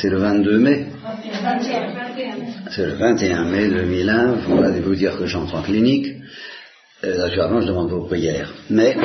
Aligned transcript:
C'est 0.00 0.10
le 0.10 0.18
22 0.18 0.58
mai 0.60 0.86
C'est 2.70 2.86
le 2.86 2.94
21 2.94 3.44
mai 3.46 3.68
2001. 3.68 4.32
Vous 4.46 4.62
allez 4.62 4.80
vous 4.80 4.94
dire 4.94 5.18
que 5.18 5.26
j'entre 5.26 5.56
en 5.56 5.62
clinique. 5.62 6.06
Euh, 7.02 7.16
naturellement, 7.16 7.60
je 7.60 7.66
demande 7.66 7.90
vos 7.90 8.04
prières. 8.06 8.54
Mais, 8.70 8.96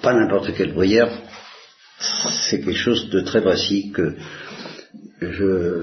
pas 0.00 0.14
n'importe 0.14 0.54
quelle 0.54 0.74
prière. 0.74 1.10
C'est 2.30 2.60
quelque 2.60 2.78
chose 2.78 3.10
de 3.10 3.20
très 3.22 3.42
précis 3.42 3.90
que 3.90 4.14
je 5.22 5.82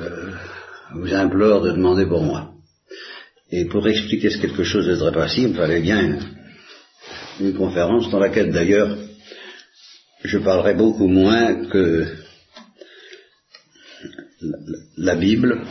vous 0.93 1.13
implore 1.13 1.63
de 1.63 1.71
demander 1.71 2.05
pour 2.05 2.23
moi. 2.23 2.51
Et 3.51 3.65
pour 3.65 3.85
expliquer 3.89 4.29
ce 4.29 4.37
quelque 4.37 4.63
chose 4.63 4.87
de 4.87 4.95
très 4.95 5.11
précis, 5.11 5.41
il 5.41 5.49
me 5.49 5.55
fallait 5.55 5.81
bien 5.81 6.17
une 7.41 7.53
conférence 7.55 8.09
dans 8.09 8.19
laquelle 8.19 8.53
d'ailleurs 8.53 8.95
je 10.23 10.37
parlerai 10.37 10.75
beaucoup 10.75 11.07
moins 11.07 11.65
que 11.65 12.24
la 14.97 15.15
Bible, 15.15 15.61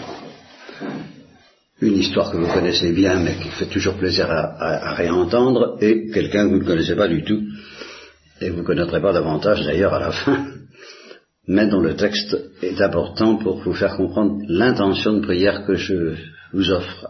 une 1.80 1.96
histoire 1.96 2.30
que 2.30 2.38
vous 2.38 2.52
connaissez 2.52 2.92
bien 2.92 3.16
mais 3.20 3.36
qui 3.36 3.48
fait 3.48 3.66
toujours 3.66 3.94
plaisir 3.94 4.30
à, 4.30 4.94
réentendre, 4.94 5.76
et 5.80 6.10
quelqu'un 6.10 6.46
que 6.46 6.54
vous 6.54 6.60
ne 6.60 6.66
connaissez 6.66 6.96
pas 6.96 7.08
du 7.08 7.24
tout, 7.24 7.42
et 8.40 8.50
vous 8.50 8.58
ne 8.58 8.66
connaîtrez 8.66 9.00
pas 9.00 9.12
davantage 9.12 9.64
d'ailleurs 9.64 9.94
à 9.94 10.00
la 10.00 10.12
fin, 10.24 10.46
mais 11.46 11.66
dont 11.66 11.80
le 11.80 11.94
texte 11.94 12.36
est 12.62 12.80
important 12.80 13.36
pour 13.36 13.60
vous 13.62 13.74
faire 13.74 13.96
comprendre 13.96 14.40
l'intention 14.48 15.14
de 15.14 15.20
prière 15.20 15.64
que 15.66 15.74
je 15.74 16.14
vous 16.52 16.70
offre 16.70 17.08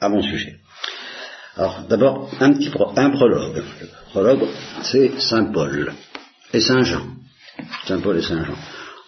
à 0.00 0.08
mon 0.08 0.20
sujet. 0.20 0.56
Alors 1.56 1.84
d'abord 1.88 2.30
un 2.40 2.52
petit 2.52 2.70
un 2.96 3.10
prologue. 3.10 3.62
Le 3.80 3.86
prologue, 4.10 4.48
c'est 4.82 5.18
Saint 5.20 5.46
Paul 5.52 5.92
et 6.52 6.60
Saint 6.60 6.82
Jean. 6.82 7.06
Saint 7.86 8.00
Paul 8.00 8.18
et 8.18 8.22
Saint 8.22 8.44
Jean. 8.44 8.56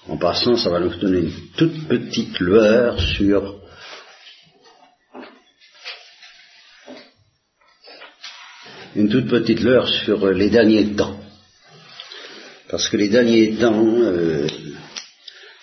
En 0.08 0.16
passant, 0.16 0.56
ça 0.56 0.70
va 0.70 0.78
nous 0.78 0.94
donner 0.96 1.18
une 1.18 1.32
toute 1.56 1.88
petite 1.88 2.38
lueur 2.38 3.00
sur 3.00 3.56
une 8.94 9.08
toute 9.08 9.28
petite 9.28 9.60
lueur 9.60 9.88
sur 9.88 10.30
les 10.30 10.48
derniers 10.48 10.94
temps. 10.94 11.16
Parce 12.70 12.88
que 12.88 12.96
les 12.96 13.08
derniers 13.08 13.56
temps, 13.56 13.84
euh, 13.84 14.46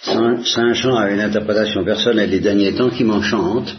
Saint, 0.04 0.74
Jean 0.74 0.96
a 0.98 1.10
une 1.10 1.22
interprétation 1.22 1.86
personnelle 1.86 2.30
des 2.30 2.42
derniers 2.42 2.74
temps 2.74 2.90
qui 2.90 3.04
m'enchante, 3.06 3.76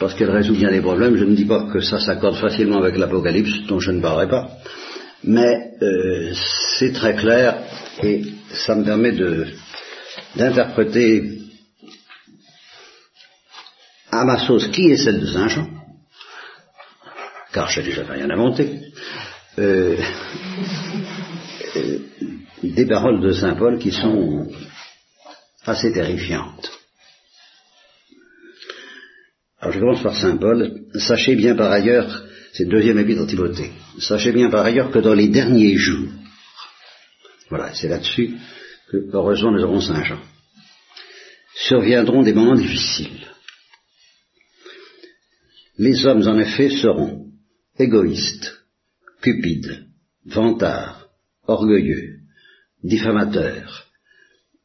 parce 0.00 0.14
qu'elle 0.14 0.30
résout 0.30 0.54
bien 0.54 0.70
les 0.70 0.80
problèmes. 0.80 1.16
Je 1.16 1.24
ne 1.24 1.34
dis 1.36 1.44
pas 1.44 1.68
que 1.72 1.80
ça 1.80 2.00
s'accorde 2.00 2.36
facilement 2.36 2.78
avec 2.78 2.98
l'Apocalypse, 2.98 3.66
dont 3.68 3.78
je 3.78 3.92
ne 3.92 4.00
parlerai 4.00 4.28
pas, 4.28 4.50
mais 5.22 5.72
euh, 5.80 6.32
c'est 6.78 6.92
très 6.92 7.14
clair 7.14 7.62
et 8.02 8.22
ça 8.50 8.74
me 8.74 8.84
permet 8.84 9.12
d'interpréter 10.36 11.40
à 14.10 14.24
ma 14.24 14.38
sauce 14.38 14.68
qui 14.68 14.90
est 14.90 14.96
celle 14.96 15.20
de 15.20 15.26
Saint 15.26 15.48
Jean, 15.48 15.68
car 17.52 17.68
je 17.68 17.80
n'ai 17.80 17.86
déjà 17.86 18.04
rien 18.04 18.30
inventé, 18.30 18.80
euh, 19.58 19.96
euh, 21.76 21.98
des 22.62 22.86
paroles 22.86 23.20
de 23.20 23.32
Saint 23.32 23.54
Paul 23.54 23.78
qui 23.78 23.92
sont 23.92 24.48
assez 25.64 25.92
terrifiantes. 25.92 26.70
Alors 29.60 29.74
je 29.74 29.80
commence 29.80 30.02
par 30.02 30.16
Saint 30.16 30.36
Paul. 30.36 30.82
Sachez 30.94 31.34
bien 31.34 31.56
par 31.56 31.72
ailleurs, 31.72 32.24
c'est 32.52 32.64
le 32.64 32.70
deuxième 32.70 32.98
épître 32.98 33.22
de 33.22 33.26
Timothée, 33.26 33.72
sachez 33.98 34.32
bien 34.32 34.50
par 34.50 34.64
ailleurs 34.64 34.90
que 34.90 34.98
dans 34.98 35.14
les 35.14 35.28
derniers 35.28 35.76
jours, 35.76 36.08
voilà, 37.48 37.74
c'est 37.74 37.88
là-dessus 37.88 38.36
que, 38.90 39.08
heureusement, 39.12 39.52
nous 39.52 39.62
avons 39.62 39.80
Saint 39.80 40.04
Jean, 40.04 40.20
surviendront 41.54 42.22
des 42.22 42.32
moments 42.32 42.54
difficiles. 42.54 43.26
Les 45.78 46.06
hommes, 46.06 46.26
en 46.26 46.38
effet, 46.38 46.70
seront 46.70 47.32
égoïstes, 47.78 48.52
cupides, 49.20 49.86
vantards, 50.24 51.08
orgueilleux, 51.46 52.20
diffamateurs, 52.82 53.86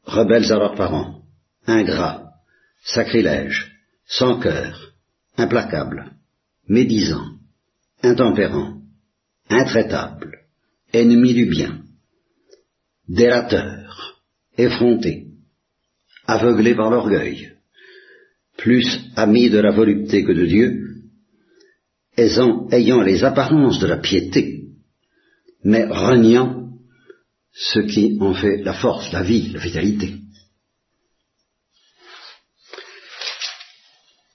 rebelles 0.04 0.52
à 0.52 0.56
leurs 0.56 0.74
parents, 0.74 1.22
ingrats, 1.66 2.32
sacrilèges, 2.84 3.72
sans 4.06 4.40
cœur, 4.40 4.92
implacables, 5.36 6.12
médisants, 6.68 7.38
intempérants, 8.02 8.80
intraitables, 9.48 10.38
ennemis 10.92 11.34
du 11.34 11.46
bien, 11.46 11.82
délateurs, 13.08 13.91
effrontés, 14.56 15.26
aveuglés 16.26 16.74
par 16.74 16.90
l'orgueil, 16.90 17.52
plus 18.56 18.86
amis 19.16 19.50
de 19.50 19.58
la 19.58 19.70
volupté 19.70 20.24
que 20.24 20.32
de 20.32 20.46
Dieu, 20.46 20.82
ayant 22.16 23.02
les 23.02 23.24
apparences 23.24 23.78
de 23.78 23.86
la 23.86 23.96
piété, 23.96 24.66
mais 25.64 25.84
reniant 25.84 26.68
ce 27.54 27.80
qui 27.80 28.18
en 28.20 28.34
fait 28.34 28.62
la 28.62 28.74
force, 28.74 29.12
la 29.12 29.22
vie, 29.22 29.50
la 29.52 29.60
vitalité. 29.60 30.14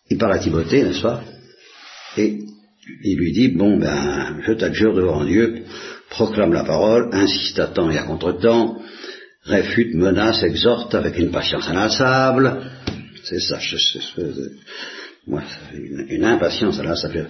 Il 0.10 0.18
parle 0.18 0.34
à 0.34 0.40
Timothée, 0.40 0.84
n'est-ce 0.84 1.02
pas? 1.02 1.24
Et 2.18 2.40
il 3.04 3.18
lui 3.18 3.34
dit, 3.34 3.50
bon 3.50 3.78
ben, 3.78 4.40
je 4.46 4.54
t'adjure 4.54 4.96
devant 4.96 5.26
Dieu, 5.26 5.66
proclame 6.10 6.54
la 6.54 6.64
parole, 6.64 7.10
insiste 7.12 7.60
à 7.60 7.68
temps 7.68 7.92
et 7.92 7.98
à 7.98 8.04
contre-temps, 8.04 8.82
réfute, 9.48 9.96
menace, 9.96 10.44
exhorte 10.44 10.94
avec 10.94 11.18
une 11.18 11.32
patience 11.32 11.68
inlassable. 11.68 12.62
C'est 13.24 13.40
ça, 13.40 13.60
je, 13.60 13.76
moi, 15.26 15.42
une, 15.74 16.06
une, 16.10 16.24
impatience 16.24 16.80
inlassable 16.80 17.28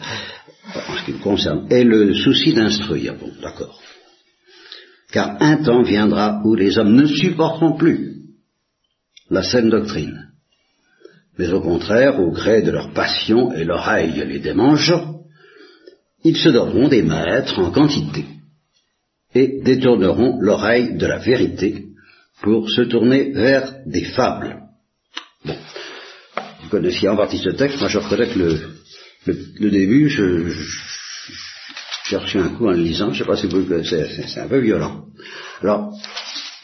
en 0.75 0.97
ce 0.97 1.05
qui 1.05 1.13
me 1.13 1.19
concerne. 1.19 1.67
Et 1.71 1.83
le 1.83 2.13
souci 2.13 2.53
d'instruire, 2.53 3.15
bon, 3.15 3.31
d'accord. 3.41 3.81
Car 5.11 5.37
un 5.41 5.57
temps 5.57 5.83
viendra 5.83 6.41
où 6.43 6.55
les 6.55 6.77
hommes 6.77 6.93
ne 6.93 7.07
supporteront 7.07 7.77
plus 7.77 8.17
la 9.29 9.43
saine 9.43 9.69
doctrine, 9.69 10.31
mais 11.37 11.49
au 11.49 11.61
contraire, 11.61 12.19
au 12.19 12.31
gré 12.31 12.61
de 12.61 12.71
leur 12.71 12.93
passion 12.93 13.53
et 13.53 13.63
l'oreille 13.63 14.23
les 14.27 14.39
démangeant, 14.39 15.21
ils 16.23 16.37
se 16.37 16.49
donneront 16.49 16.87
des 16.87 17.03
maîtres 17.03 17.59
en 17.59 17.71
quantité 17.71 18.25
et 19.33 19.61
détourneront 19.63 20.39
l'oreille 20.39 20.97
de 20.97 21.05
la 21.05 21.19
vérité 21.19 21.86
pour 22.41 22.69
se 22.69 22.81
tourner 22.81 23.31
vers 23.31 23.73
des 23.85 24.03
fables. 24.03 24.61
Bon, 25.45 25.55
vous 26.63 26.69
connaissiez 26.69 27.09
en 27.09 27.15
partie 27.15 27.37
ce 27.37 27.49
texte, 27.49 27.79
moi 27.79 27.89
je 27.89 27.97
reconnais 27.97 28.27
que 28.27 28.39
le, 28.39 28.59
le, 29.59 29.69
début, 29.69 30.09
je, 30.09 30.53
j'ai 32.09 32.17
reçu 32.17 32.39
un 32.39 32.49
coup 32.49 32.67
en 32.67 32.71
le 32.71 32.77
lisant, 32.77 33.07
je 33.07 33.11
ne 33.11 33.17
sais 33.17 33.25
pas 33.25 33.37
si 33.37 33.47
vous 33.47 33.65
c'est, 33.83 34.27
c'est 34.27 34.39
un 34.39 34.47
peu 34.47 34.59
violent. 34.59 35.05
Alors, 35.61 35.93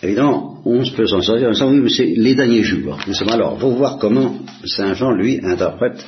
évidemment, 0.02 0.62
on 0.66 0.84
peut 0.84 1.08
s'en 1.08 1.22
sortir 1.22 1.50
en 1.50 1.72
oui, 1.72 1.80
mais 1.80 1.90
c'est 1.90 2.06
les 2.06 2.36
derniers 2.36 2.64
jours. 2.64 3.00
Nous 3.08 3.14
sommes 3.14 3.30
alors, 3.30 3.58
pour 3.58 3.72
voir 3.72 3.98
comment 3.98 4.40
Saint 4.66 4.94
Jean, 4.94 5.12
lui, 5.12 5.40
interprète 5.44 6.06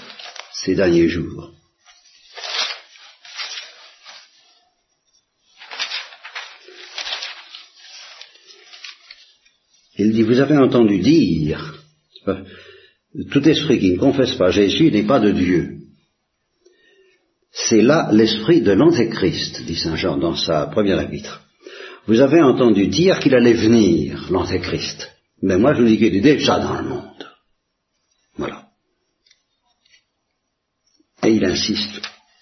ces 0.53 0.75
derniers 0.75 1.07
jours. 1.07 1.51
Il 9.97 10.11
dit, 10.11 10.23
vous 10.23 10.39
avez 10.39 10.57
entendu 10.57 10.99
dire, 10.99 11.83
tout 13.31 13.47
esprit 13.47 13.79
qui 13.79 13.93
ne 13.93 13.97
confesse 13.97 14.33
pas 14.33 14.51
Jésus 14.51 14.91
n'est 14.91 15.07
pas 15.07 15.19
de 15.19 15.31
Dieu. 15.31 15.77
C'est 17.51 17.81
là 17.81 18.09
l'esprit 18.11 18.61
de 18.61 18.73
l'Antéchrist, 18.73 19.63
dit 19.63 19.75
Saint 19.75 19.95
Jean 19.95 20.17
dans 20.17 20.35
sa 20.35 20.67
première 20.67 20.99
épître. 20.99 21.41
Vous 22.07 22.19
avez 22.19 22.41
entendu 22.41 22.87
dire 22.87 23.19
qu'il 23.19 23.33
allait 23.33 23.53
venir, 23.53 24.27
l'Antéchrist. 24.29 25.09
Mais 25.41 25.57
moi 25.57 25.73
je 25.73 25.81
vous 25.81 25.87
dis 25.87 25.97
qu'il 25.97 26.15
est 26.15 26.21
déjà 26.21 26.59
dans 26.59 26.81
le 26.81 26.89
monde. 26.89 27.27
Voilà. 28.37 28.65
Et 31.23 31.31
il 31.31 31.45
insiste 31.45 32.01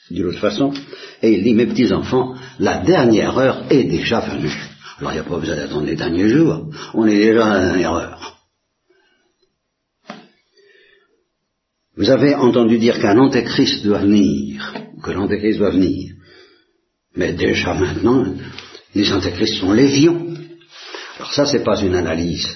d'une 0.10 0.26
autre 0.26 0.40
façon, 0.40 0.74
et 1.22 1.32
il 1.32 1.44
dit, 1.44 1.54
mes 1.54 1.68
petits 1.68 1.94
enfants, 1.94 2.36
la 2.60 2.80
dernière 2.80 3.38
heure 3.38 3.66
est 3.70 3.86
déjà 3.86 4.20
venue. 4.20 4.52
Alors 5.00 5.12
il 5.12 5.16
n'y 5.16 5.22
a 5.22 5.24
pas 5.24 5.40
besoin 5.40 5.56
d'attendre 5.56 5.86
les 5.86 5.96
derniers 5.96 6.30
jours, 6.30 6.70
on 6.94 7.08
est 7.08 7.18
déjà 7.18 7.46
à 7.46 7.58
la 7.58 7.66
dernière 7.70 7.94
heure. 7.94 8.34
Vous 11.96 12.10
avez 12.10 12.34
entendu 12.36 12.80
dire 12.80 13.00
qu'un 13.00 13.18
antéchrist 13.18 13.84
doit 13.84 14.00
venir, 14.00 14.74
que 15.04 15.12
l'antéchrist 15.12 15.60
doit 15.60 15.70
venir. 15.72 16.14
Mais 17.16 17.34
déjà 17.34 17.76
maintenant, 17.76 18.34
les 18.96 19.12
antéchrists 19.12 19.60
sont 19.60 19.74
légions. 19.74 20.34
Alors 21.18 21.34
ça, 21.34 21.46
c'est 21.46 21.64
pas 21.64 21.80
une 21.82 21.94
analyse, 21.94 22.48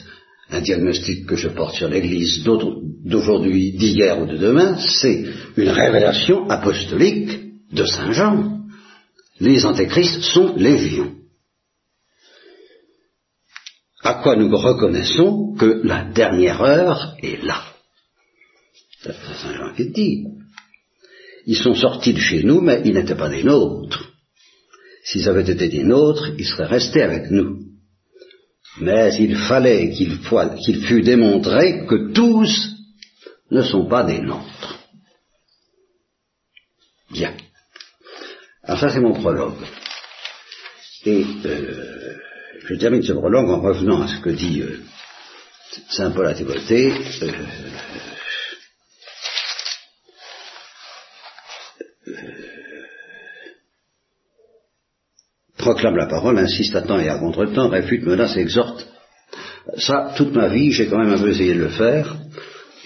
un 0.49 0.61
diagnostic 0.61 1.27
que 1.27 1.35
je 1.35 1.49
porte 1.49 1.75
sur 1.75 1.87
l'Église 1.87 2.43
d'aujourd'hui, 2.43 3.73
d'hier 3.73 4.19
ou 4.19 4.25
de 4.25 4.37
demain, 4.37 4.77
c'est 4.77 5.25
une 5.55 5.69
révélation 5.69 6.49
apostolique 6.49 7.39
de 7.71 7.85
Saint 7.85 8.11
Jean. 8.11 8.61
Les 9.39 9.65
antéchrists 9.65 10.21
sont 10.21 10.55
légions. 10.55 11.13
À 14.07 14.13
quoi 14.23 14.37
nous 14.37 14.55
reconnaissons 14.55 15.53
que 15.59 15.81
la 15.83 16.05
dernière 16.05 16.61
heure 16.61 17.17
est 17.21 17.43
là? 17.43 17.61
C'est 19.01 19.11
Saint 19.11 19.53
Jean 19.53 19.73
qui 19.75 19.89
dit. 19.89 20.25
Ils 21.45 21.57
sont 21.57 21.75
sortis 21.75 22.13
de 22.13 22.19
chez 22.19 22.43
nous, 22.43 22.61
mais 22.61 22.81
ils 22.85 22.93
n'étaient 22.93 23.15
pas 23.15 23.29
des 23.29 23.43
nôtres. 23.43 24.09
S'ils 25.03 25.27
avaient 25.27 25.49
été 25.49 25.67
des 25.67 25.83
nôtres, 25.83 26.29
ils 26.37 26.45
seraient 26.45 26.67
restés 26.77 27.01
avec 27.01 27.31
nous. 27.31 27.59
Mais 28.79 29.13
il 29.19 29.35
fallait 29.35 29.91
qu'il 29.91 30.85
fût 30.85 31.01
démontré 31.01 31.85
que 31.85 32.13
tous 32.13 32.51
ne 33.51 33.61
sont 33.61 33.87
pas 33.87 34.03
des 34.03 34.21
nôtres. 34.21 34.79
Bien. 37.11 37.35
Alors 38.63 38.79
ça 38.79 38.89
c'est 38.89 39.01
mon 39.01 39.13
prologue. 39.13 39.65
Et 41.05 41.25
euh, 41.45 42.17
je 42.65 42.75
termine 42.75 43.03
ce 43.03 43.13
prologue 43.13 43.49
en 43.49 43.61
revenant 43.61 44.01
à 44.01 44.07
ce 44.07 44.19
que 44.19 44.29
dit 44.29 44.61
euh, 44.61 44.79
Saint 45.89 46.11
Paul 46.11 46.27
à 46.27 46.33
Timothée. 46.33 46.93
Euh, 47.21 47.31
proclame 55.57 55.97
la 55.97 56.05
parole, 56.05 56.39
insiste 56.39 56.75
à 56.75 56.81
temps 56.81 56.99
et 56.99 57.09
à 57.09 57.17
contre-temps, 57.17 57.69
réfute, 57.69 58.03
menace, 58.03 58.37
exhorte. 58.37 58.87
Ça, 59.77 60.13
toute 60.15 60.33
ma 60.33 60.47
vie, 60.47 60.71
j'ai 60.71 60.87
quand 60.87 60.99
même 60.99 61.13
un 61.13 61.19
peu 61.19 61.29
essayé 61.29 61.53
de 61.53 61.59
le 61.59 61.69
faire, 61.69 62.15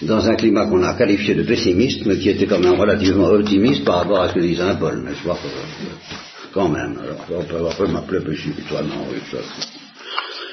dans 0.01 0.27
un 0.27 0.35
climat 0.35 0.65
qu'on 0.65 0.81
a 0.83 0.95
qualifié 0.95 1.35
de 1.35 1.43
pessimiste, 1.43 2.05
mais 2.05 2.17
qui 2.17 2.29
était 2.29 2.47
quand 2.47 2.59
même 2.59 2.79
relativement 2.79 3.27
optimiste 3.27 3.85
par 3.85 3.97
rapport 3.97 4.21
à 4.21 4.29
ce 4.29 4.33
que 4.33 4.39
dit 4.39 4.55
Saint 4.55 4.75
Paul, 4.75 5.03
n'est-ce 5.03 5.23
pas? 5.23 5.37
Quand 6.53 6.69
même, 6.69 6.97
alors, 7.01 7.25
on 7.29 7.75
peut 7.75 7.87
m'appeler 7.87 8.19
pessimiste, 8.19 8.67
toi 8.67 8.81
non, 8.81 9.05
oui, 9.11 9.19
ça, 9.31 9.37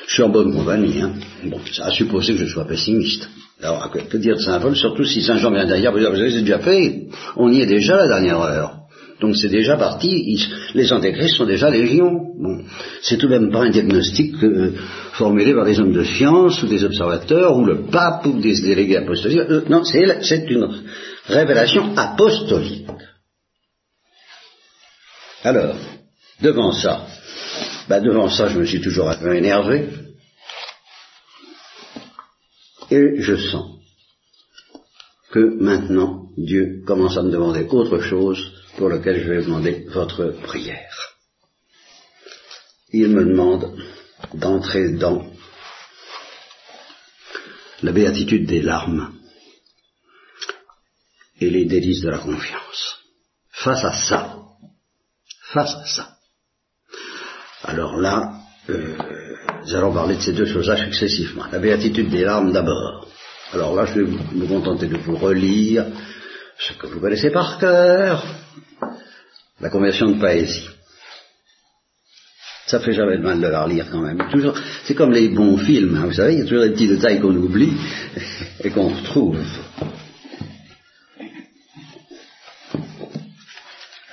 je 0.06 0.14
suis 0.14 0.22
en 0.22 0.28
bonne 0.28 0.52
compagnie, 0.52 1.02
hein. 1.02 1.12
Bon, 1.44 1.60
ça 1.72 1.86
a 1.86 1.90
supposé 1.90 2.34
que 2.34 2.40
je 2.40 2.46
sois 2.46 2.66
pessimiste. 2.66 3.28
Alors, 3.62 3.90
que, 3.90 4.16
dire 4.16 4.36
de 4.36 4.40
Saint 4.40 4.60
Paul, 4.60 4.76
surtout 4.76 5.04
si 5.04 5.22
Saint 5.22 5.36
Jean 5.36 5.50
vient 5.50 5.66
d'ailleurs, 5.66 5.92
vous 5.92 6.00
c'est 6.30 6.40
déjà 6.40 6.60
fait, 6.60 7.08
on 7.36 7.50
y 7.50 7.60
est 7.60 7.66
déjà 7.66 7.96
la 7.96 8.06
dernière 8.06 8.40
heure. 8.40 8.74
Donc 9.20 9.36
c'est 9.36 9.48
déjà 9.48 9.76
parti, 9.76 10.38
les 10.74 10.92
antéchrists 10.92 11.36
sont 11.36 11.44
déjà 11.44 11.68
légion. 11.70 12.08
Bon, 12.38 12.62
c'est 13.02 13.16
tout 13.16 13.26
de 13.26 13.36
même 13.36 13.50
pas 13.50 13.64
un 13.64 13.70
diagnostic 13.70 14.32
euh, 14.44 14.74
formulé 15.12 15.52
par 15.54 15.64
des 15.64 15.80
hommes 15.80 15.92
de 15.92 16.04
science 16.04 16.62
ou 16.62 16.68
des 16.68 16.84
observateurs 16.84 17.56
ou 17.56 17.64
le 17.64 17.86
pape 17.86 18.26
ou 18.26 18.38
des 18.40 18.54
délégués 18.60 18.98
apostoliques. 18.98 19.40
Euh, 19.50 19.62
non, 19.68 19.82
c'est 19.82 20.46
une 20.48 20.68
révélation 21.26 21.96
apostolique. 21.96 22.86
Alors, 25.48 25.78
devant 26.42 26.72
ça, 26.72 27.06
bah 27.88 28.00
devant 28.00 28.28
ça, 28.28 28.48
je 28.48 28.58
me 28.58 28.66
suis 28.66 28.82
toujours 28.82 29.08
un 29.08 29.16
peu 29.16 29.34
énervé. 29.34 29.88
Et 32.90 33.22
je 33.22 33.34
sens 33.34 33.78
que 35.30 35.38
maintenant, 35.58 36.26
Dieu 36.36 36.82
commence 36.86 37.16
à 37.16 37.22
me 37.22 37.30
demander 37.30 37.66
autre 37.70 37.98
chose 38.02 38.38
pour 38.76 38.90
lequel 38.90 39.22
je 39.22 39.30
vais 39.30 39.42
demander 39.42 39.86
votre 39.88 40.32
prière. 40.42 41.14
Il 42.92 43.08
me 43.08 43.24
demande 43.24 43.74
d'entrer 44.34 44.90
dans 44.90 45.32
la 47.82 47.92
béatitude 47.92 48.46
des 48.46 48.60
larmes 48.60 49.14
et 51.40 51.48
les 51.48 51.64
délices 51.64 52.02
de 52.02 52.10
la 52.10 52.18
confiance. 52.18 52.98
Face 53.50 53.84
à 53.84 53.92
ça, 53.92 54.47
face 55.52 55.74
à 55.74 55.86
ça, 55.86 56.18
alors 57.64 57.96
là, 57.96 58.32
euh, 58.70 58.94
nous 59.66 59.74
allons 59.74 59.92
parler 59.92 60.16
de 60.16 60.20
ces 60.20 60.32
deux 60.32 60.46
choses 60.46 60.72
successivement. 60.76 61.44
La 61.50 61.58
béatitude 61.58 62.10
des 62.10 62.24
larmes 62.24 62.52
d'abord. 62.52 63.06
Alors 63.52 63.74
là, 63.74 63.86
je 63.86 64.00
vais 64.00 64.06
me 64.06 64.46
contenter 64.46 64.86
de 64.86 64.96
vous 64.98 65.16
relire 65.16 65.86
ce 66.58 66.72
que 66.74 66.86
vous 66.86 67.00
connaissez 67.00 67.30
par 67.30 67.58
cœur, 67.58 68.24
la 69.60 69.70
conversion 69.70 70.10
de 70.10 70.20
Paésie. 70.20 70.68
Ça 72.66 72.80
fait 72.80 72.92
jamais 72.92 73.16
de 73.16 73.22
mal 73.22 73.40
de 73.40 73.46
la 73.46 73.64
relire 73.64 73.86
quand 73.90 74.02
même. 74.02 74.28
Toujours, 74.30 74.54
c'est 74.84 74.94
comme 74.94 75.12
les 75.12 75.28
bons 75.28 75.56
films, 75.56 75.96
hein, 75.96 76.06
vous 76.06 76.12
savez, 76.12 76.34
il 76.34 76.38
y 76.40 76.42
a 76.42 76.44
toujours 76.44 76.64
des 76.64 76.72
petits 76.72 76.88
détails 76.88 77.20
qu'on 77.20 77.34
oublie 77.34 77.72
et 78.62 78.70
qu'on 78.70 78.88
retrouve. 78.88 79.38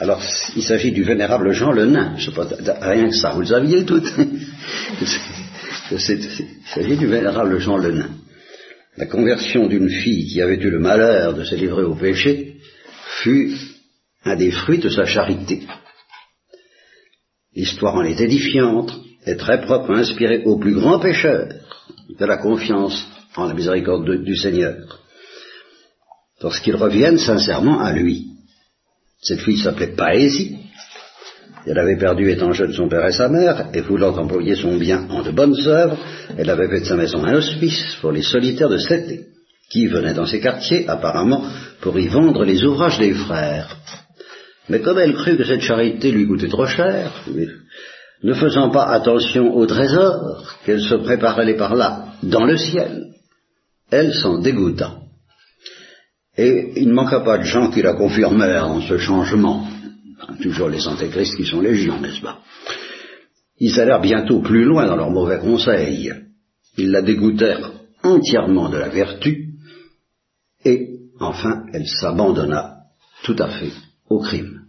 Alors, 0.06 0.22
il 0.56 0.62
s'agit 0.62 0.92
du 0.92 1.02
vénérable 1.02 1.52
Jean 1.52 1.72
le 1.72 1.88
Nain. 1.88 2.16
Je 2.16 2.30
sais 2.30 2.36
pas, 2.36 2.48
rien 2.80 3.10
que 3.10 3.16
ça, 3.16 3.32
vous 3.32 3.40
le 3.40 3.48
saviez 3.48 3.86
tout. 3.86 4.04
il 5.02 6.00
s'agit 6.64 6.96
du 6.96 7.08
vénérable 7.08 7.58
Jean 7.58 7.78
le 7.78 7.92
Nain. 7.92 8.12
La 8.98 9.08
conversion 9.08 9.66
d'une 9.66 9.90
fille 9.90 10.28
qui 10.28 10.44
avait 10.44 10.58
eu 10.58 10.70
le 10.70 10.78
malheur 10.78 11.34
de 11.34 11.44
se 11.44 11.56
livrer 11.56 11.82
au 11.82 11.96
péché 11.96 12.58
fut 13.24 13.58
un 14.26 14.36
des 14.36 14.52
fruits 14.52 14.78
de 14.78 14.90
sa 14.90 15.06
charité. 15.06 15.64
L'histoire 17.56 17.96
en 17.96 18.04
est 18.04 18.22
édifiante 18.22 18.94
et 19.26 19.38
très 19.38 19.60
propre 19.62 19.90
à 19.90 19.98
inspirer 19.98 20.44
aux 20.46 20.60
plus 20.60 20.76
grands 20.76 21.00
pécheurs 21.00 21.50
de 22.10 22.26
la 22.26 22.38
confiance 22.38 23.08
en 23.36 23.46
la 23.46 23.56
miséricorde 23.56 24.24
du 24.24 24.36
Seigneur, 24.36 25.02
lorsqu'ils 26.44 26.76
reviennent 26.76 27.18
sincèrement 27.18 27.80
à 27.80 27.92
lui. 27.92 28.35
Cette 29.26 29.42
fille 29.42 29.58
s'appelait 29.58 29.96
Paésie. 29.96 30.56
Elle 31.66 31.80
avait 31.80 31.98
perdu 31.98 32.30
étant 32.30 32.52
jeune 32.52 32.74
son 32.74 32.88
père 32.88 33.08
et 33.08 33.12
sa 33.12 33.28
mère, 33.28 33.70
et 33.74 33.82
voulant 33.82 34.16
employer 34.16 34.56
son 34.56 34.78
bien 34.78 35.08
en 35.10 35.24
de 35.24 35.32
bonnes 35.32 35.58
œuvres, 35.66 35.98
elle 36.38 36.50
avait 36.52 36.68
fait 36.68 36.82
de 36.82 36.86
sa 36.86 36.96
maison 36.96 37.24
un 37.24 37.34
hospice 37.34 37.96
pour 38.02 38.12
les 38.12 38.22
solitaires 38.22 38.70
de 38.70 38.78
Sété, 38.78 39.26
qui 39.72 39.88
venaient 39.88 40.14
dans 40.14 40.28
ces 40.28 40.40
quartiers, 40.40 40.88
apparemment, 40.88 41.44
pour 41.82 41.98
y 41.98 42.08
vendre 42.08 42.46
les 42.46 42.64
ouvrages 42.64 43.00
des 43.00 43.14
frères. 43.14 43.76
Mais 44.70 44.82
comme 44.82 45.00
elle 45.00 45.16
crut 45.16 45.38
que 45.38 45.44
cette 45.44 45.62
charité 45.62 46.12
lui 46.12 46.28
coûtait 46.28 46.48
trop 46.48 46.68
cher, 46.68 47.12
ne 48.22 48.34
faisant 48.36 48.70
pas 48.70 48.86
attention 48.86 49.56
au 49.56 49.66
trésor 49.66 50.54
qu'elle 50.66 50.82
se 50.82 50.96
préparait 50.96 51.56
par 51.56 51.74
là 51.74 52.10
dans 52.22 52.46
le 52.46 52.58
ciel, 52.58 53.08
elle 53.90 54.14
s'en 54.14 54.38
dégoûta. 54.38 55.00
Et 56.38 56.74
il 56.76 56.90
ne 56.90 56.94
manqua 56.94 57.22
pas 57.22 57.38
de 57.38 57.44
gens 57.44 57.70
qui 57.70 57.82
la 57.82 57.94
confirmèrent 57.94 58.68
en 58.70 58.82
ce 58.82 58.98
changement. 58.98 59.68
toujours 60.42 60.70
les 60.70 60.88
antéchrists 60.88 61.36
qui 61.36 61.46
sont 61.46 61.62
légions, 61.62 62.00
n'est-ce 62.00 62.22
pas? 62.22 62.40
Ils 63.60 63.80
allèrent 63.80 64.02
bientôt 64.02 64.42
plus 64.42 64.66
loin 64.66 64.86
dans 64.86 64.98
leurs 64.98 65.12
mauvais 65.12 65.40
conseils. 65.40 66.14
Ils 66.78 66.92
la 66.92 67.02
dégoûtèrent 67.02 67.72
entièrement 68.04 68.70
de 68.70 68.78
la 68.78 68.90
vertu, 68.90 69.54
et 70.64 71.00
enfin 71.20 71.66
elle 71.74 71.88
s'abandonna 71.88 72.78
tout 73.24 73.36
à 73.40 73.48
fait 73.48 73.72
au 74.10 74.20
crime. 74.20 74.62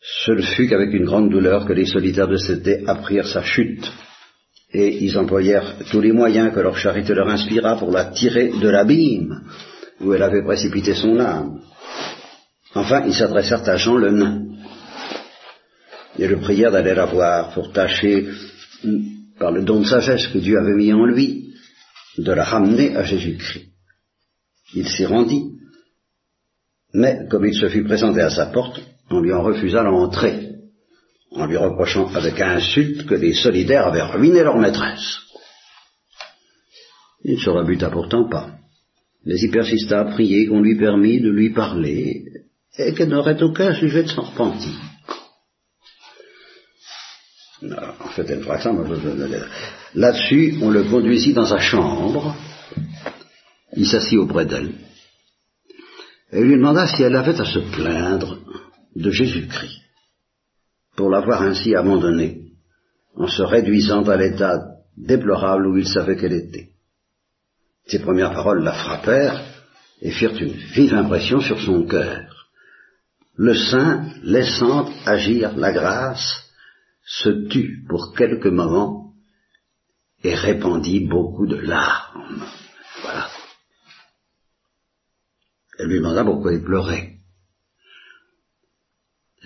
Ce 0.00 0.32
ne 0.32 0.42
fut 0.42 0.68
qu'avec 0.68 0.92
une 0.94 1.04
grande 1.04 1.30
douleur 1.30 1.66
que 1.66 1.72
les 1.74 1.84
solitaires 1.84 2.28
de 2.28 2.36
Cété 2.36 2.82
apprirent 2.86 3.28
sa 3.28 3.42
chute, 3.42 3.90
et 4.72 5.04
ils 5.04 5.16
employèrent 5.16 5.76
tous 5.90 6.00
les 6.00 6.12
moyens 6.12 6.52
que 6.52 6.60
leur 6.60 6.76
charité 6.76 7.14
leur 7.14 7.28
inspira 7.28 7.76
pour 7.76 7.90
la 7.90 8.06
tirer 8.06 8.50
de 8.50 8.68
l'abîme 8.68 9.42
où 10.00 10.12
elle 10.12 10.22
avait 10.22 10.44
précipité 10.44 10.94
son 10.94 11.18
âme. 11.18 11.60
Enfin, 12.74 13.04
ils 13.06 13.14
s'adressèrent 13.14 13.68
à 13.68 13.76
Jean 13.76 13.96
le 13.96 14.10
nain 14.10 14.44
et 16.18 16.26
le 16.26 16.38
prièrent 16.38 16.72
d'aller 16.72 16.94
la 16.94 17.06
voir 17.06 17.52
pour 17.54 17.72
tâcher, 17.72 18.28
par 19.38 19.52
le 19.52 19.62
don 19.62 19.80
de 19.80 19.86
sagesse 19.86 20.26
que 20.28 20.38
Dieu 20.38 20.58
avait 20.58 20.74
mis 20.74 20.92
en 20.92 21.04
lui, 21.04 21.54
de 22.18 22.32
la 22.32 22.44
ramener 22.44 22.96
à 22.96 23.04
Jésus-Christ. 23.04 23.68
Il 24.74 24.88
s'y 24.88 25.06
rendit, 25.06 25.52
mais 26.92 27.20
comme 27.30 27.46
il 27.46 27.54
se 27.54 27.68
fut 27.68 27.84
présenté 27.84 28.20
à 28.20 28.30
sa 28.30 28.46
porte, 28.46 28.80
on 29.10 29.20
lui 29.20 29.32
en 29.32 29.42
refusa 29.42 29.82
l'entrée, 29.82 30.47
en 31.32 31.46
lui 31.46 31.56
reprochant 31.56 32.12
avec 32.14 32.40
insulte 32.40 33.06
que 33.06 33.14
les 33.14 33.34
solidaires 33.34 33.86
avaient 33.86 34.02
ruiné 34.02 34.42
leur 34.42 34.56
maîtresse. 34.56 35.18
Il 37.24 37.34
ne 37.34 37.40
se 37.40 37.50
rebuta 37.50 37.90
pourtant 37.90 38.28
pas, 38.28 38.58
mais 39.24 39.38
il 39.38 39.50
persista 39.50 40.00
à 40.00 40.04
prier 40.04 40.46
qu'on 40.46 40.62
lui 40.62 40.78
permit 40.78 41.20
de 41.20 41.30
lui 41.30 41.50
parler, 41.50 42.24
et 42.78 42.94
qu'elle 42.94 43.08
n'aurait 43.08 43.42
aucun 43.42 43.74
sujet 43.74 44.04
de 44.04 44.08
s'en 44.08 44.22
repentir. 44.22 44.74
En 47.62 48.08
fait, 48.10 48.30
elle 48.30 48.42
fera 48.42 48.60
ça, 48.60 48.72
Là-dessus, 49.94 50.58
on 50.62 50.70
le 50.70 50.84
conduisit 50.84 51.32
dans 51.32 51.46
sa 51.46 51.58
chambre, 51.58 52.36
il 53.76 53.86
s'assit 53.86 54.18
auprès 54.18 54.46
d'elle, 54.46 54.72
et 56.30 56.40
lui 56.40 56.56
demanda 56.56 56.86
si 56.86 57.02
elle 57.02 57.16
avait 57.16 57.40
à 57.40 57.44
se 57.44 57.58
plaindre 57.58 58.38
de 58.94 59.10
Jésus-Christ, 59.10 59.82
pour 60.98 61.10
l'avoir 61.10 61.42
ainsi 61.42 61.76
abandonné, 61.76 62.54
en 63.14 63.28
se 63.28 63.42
réduisant 63.42 64.02
à 64.08 64.16
l'état 64.16 64.58
déplorable 64.96 65.68
où 65.68 65.78
il 65.78 65.86
savait 65.86 66.16
qu'elle 66.16 66.32
était. 66.32 66.70
Ces 67.86 68.00
premières 68.00 68.32
paroles 68.32 68.64
la 68.64 68.72
frappèrent 68.72 69.40
et 70.02 70.10
firent 70.10 70.36
une 70.42 70.54
vive 70.54 70.94
impression 70.94 71.38
sur 71.38 71.60
son 71.60 71.86
cœur. 71.86 72.48
Le 73.36 73.54
saint, 73.54 74.12
laissant 74.24 74.90
agir 75.06 75.56
la 75.56 75.70
grâce, 75.70 76.50
se 77.06 77.46
tut 77.46 77.84
pour 77.88 78.12
quelques 78.16 78.46
moments 78.48 79.12
et 80.24 80.34
répandit 80.34 81.06
beaucoup 81.06 81.46
de 81.46 81.58
larmes. 81.58 82.44
Voilà. 83.02 83.28
Elle 85.78 85.86
lui 85.90 85.98
demanda 85.98 86.24
pourquoi 86.24 86.54
il 86.54 86.64
pleurait. 86.64 87.17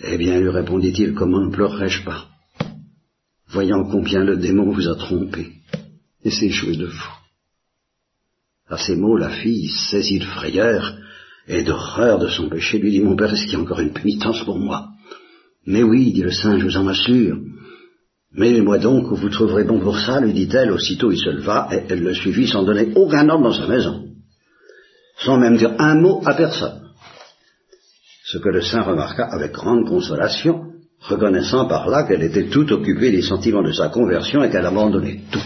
Eh 0.05 0.17
bien, 0.17 0.41
lui 0.41 0.49
répondit-il, 0.49 1.15
comment 1.15 1.41
ne 1.41 1.51
pleurerais-je 1.51 2.05
pas 2.05 2.27
Voyant 3.49 3.85
combien 3.85 4.25
le 4.25 4.37
démon 4.37 4.73
vous 4.73 4.89
a 4.89 4.97
trompé 4.97 5.53
et 6.25 6.31
s'est 6.31 6.51
joué 6.51 6.77
de 6.77 6.87
vous. 6.87 7.13
À 8.69 8.79
ces 8.79 8.97
mots, 8.97 9.19
la 9.19 9.29
fille 9.29 9.69
saisit 9.69 10.19
de 10.19 10.25
frayeur 10.25 10.97
et 11.47 11.63
d'horreur 11.63 12.19
de 12.19 12.29
son 12.29 12.49
péché, 12.49 12.79
lui 12.79 12.91
dit, 12.91 13.01
mon 13.01 13.17
père, 13.17 13.33
est-ce 13.33 13.45
qu'il 13.45 13.53
y 13.53 13.57
a 13.57 13.61
encore 13.61 13.81
une 13.81 13.93
pénitence 13.93 14.43
pour 14.45 14.59
moi 14.59 14.89
Mais 15.67 15.83
oui, 15.83 16.13
dit 16.13 16.23
le 16.23 16.31
saint, 16.31 16.59
je 16.59 16.65
vous 16.65 16.77
en 16.77 16.87
assure. 16.87 17.39
Mais 18.35 18.61
moi 18.63 18.79
donc, 18.79 19.13
vous 19.13 19.29
trouverez 19.29 19.65
bon 19.65 19.79
pour 19.79 19.99
ça, 19.99 20.21
lui 20.21 20.33
dit-elle, 20.33 20.73
aussitôt 20.73 21.13
il 21.13 21.19
se 21.19 21.29
leva, 21.29 21.69
et 21.71 21.83
elle 21.91 22.03
le 22.03 22.15
suivit 22.15 22.49
sans 22.49 22.63
donner 22.63 22.93
aucun 22.95 23.29
ordre 23.29 23.45
dans 23.45 23.53
sa 23.53 23.67
maison, 23.67 24.09
sans 25.19 25.37
même 25.37 25.59
dire 25.59 25.75
un 25.79 25.97
mot 25.97 26.23
à 26.25 26.33
personne. 26.33 26.82
Ce 28.33 28.39
que 28.39 28.49
le 28.49 28.63
saint 28.63 28.81
remarqua 28.81 29.25
avec 29.25 29.53
grande 29.53 29.87
consolation, 29.87 30.65
reconnaissant 31.01 31.67
par 31.67 31.91
là 31.91 32.05
qu'elle 32.05 32.23
était 32.23 32.49
tout 32.49 32.73
occupée 32.73 33.11
des 33.11 33.21
sentiments 33.21 33.63
de 33.63 33.73
sa 33.73 33.91
conversion 33.91 34.43
et 34.43 34.49
qu'elle 34.49 34.65
abandonnait 34.65 35.21
tout 35.31 35.39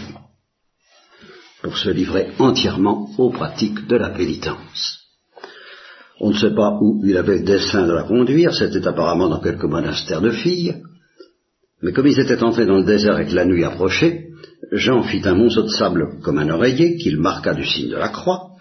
pour 1.61 1.77
se 1.77 1.89
livrer 1.89 2.29
entièrement 2.39 3.09
aux 3.17 3.29
pratiques 3.29 3.87
de 3.87 3.97
la 3.97 4.11
pénitence. 4.11 4.99
On 6.21 6.29
ne 6.29 6.37
sait 6.37 6.55
pas 6.55 6.77
où 6.79 7.01
il 7.03 7.17
avait 7.17 7.41
dessein 7.41 7.85
de 7.85 7.91
la 7.91 8.03
conduire, 8.03 8.53
c'était 8.53 8.87
apparemment 8.87 9.27
dans 9.27 9.41
quelques 9.41 9.65
monastères 9.65 10.21
de 10.21 10.31
filles, 10.31 10.81
mais 11.81 11.91
comme 11.91 12.07
ils 12.07 12.21
étaient 12.21 12.41
entrés 12.41 12.65
dans 12.65 12.77
le 12.77 12.85
désert 12.85 13.19
et 13.19 13.27
que 13.27 13.35
la 13.35 13.43
nuit 13.43 13.65
approchait, 13.65 14.29
Jean 14.71 15.03
fit 15.03 15.27
un 15.27 15.35
monceau 15.35 15.63
de 15.63 15.67
sable 15.67 16.21
comme 16.23 16.37
un 16.37 16.49
oreiller, 16.49 16.95
qu'il 16.95 17.19
marqua 17.19 17.53
du 17.53 17.65
signe 17.65 17.89
de 17.89 17.97
la 17.97 18.07
croix, 18.07 18.51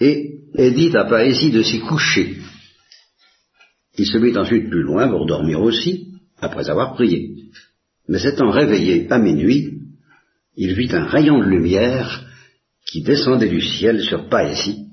et, 0.00 0.40
dit 0.56 0.96
à 0.96 1.04
Paésie 1.04 1.50
de 1.50 1.62
s'y 1.62 1.80
coucher. 1.80 2.38
Il 3.98 4.06
se 4.06 4.18
mit 4.18 4.36
ensuite 4.36 4.70
plus 4.70 4.82
loin 4.82 5.08
pour 5.08 5.26
dormir 5.26 5.60
aussi, 5.60 6.12
après 6.40 6.70
avoir 6.70 6.94
prié. 6.94 7.34
Mais 8.08 8.22
étant 8.22 8.50
réveillé 8.50 9.10
à 9.10 9.18
minuit, 9.18 9.80
il 10.56 10.74
vit 10.74 10.94
un 10.94 11.04
rayon 11.04 11.38
de 11.38 11.44
lumière 11.44 12.24
qui 12.86 13.02
descendait 13.02 13.48
du 13.48 13.60
ciel 13.60 14.00
sur 14.02 14.28
Paésie 14.28 14.86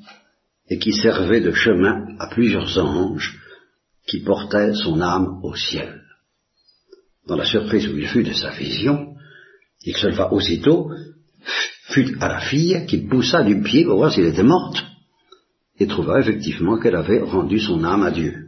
et 0.70 0.80
qui 0.80 0.92
servait 0.92 1.42
de 1.42 1.52
chemin 1.52 2.08
à 2.20 2.28
plusieurs 2.28 2.78
anges 2.80 3.40
qui 4.08 4.22
portaient 4.22 4.74
son 4.74 5.00
âme 5.02 5.40
au 5.44 5.56
ciel. 5.56 6.02
Dans 7.28 7.36
la 7.36 7.46
surprise 7.46 7.88
où 7.88 7.98
il 7.98 8.08
fut 8.08 8.24
de 8.24 8.34
sa 8.34 8.52
vision, 8.52 9.16
il 9.84 9.96
se 9.96 10.08
leva 10.08 10.34
aussitôt, 10.34 10.92
fut 11.90 12.18
à 12.20 12.28
la 12.28 12.40
fille, 12.40 12.86
qui 12.88 12.98
poussa 12.98 13.44
du 13.44 13.62
pied 13.62 13.86
pour 13.86 13.98
voir 13.98 14.12
s'il 14.12 14.26
était 14.26 14.44
morte, 14.44 14.84
et 15.80 15.88
trouva 15.88 16.20
effectivement 16.20 16.80
qu'elle 16.80 16.96
avait 16.96 17.22
rendu 17.22 17.60
son 17.60 17.84
âme 17.84 18.04
à 18.04 18.12
Dieu. 18.12 18.45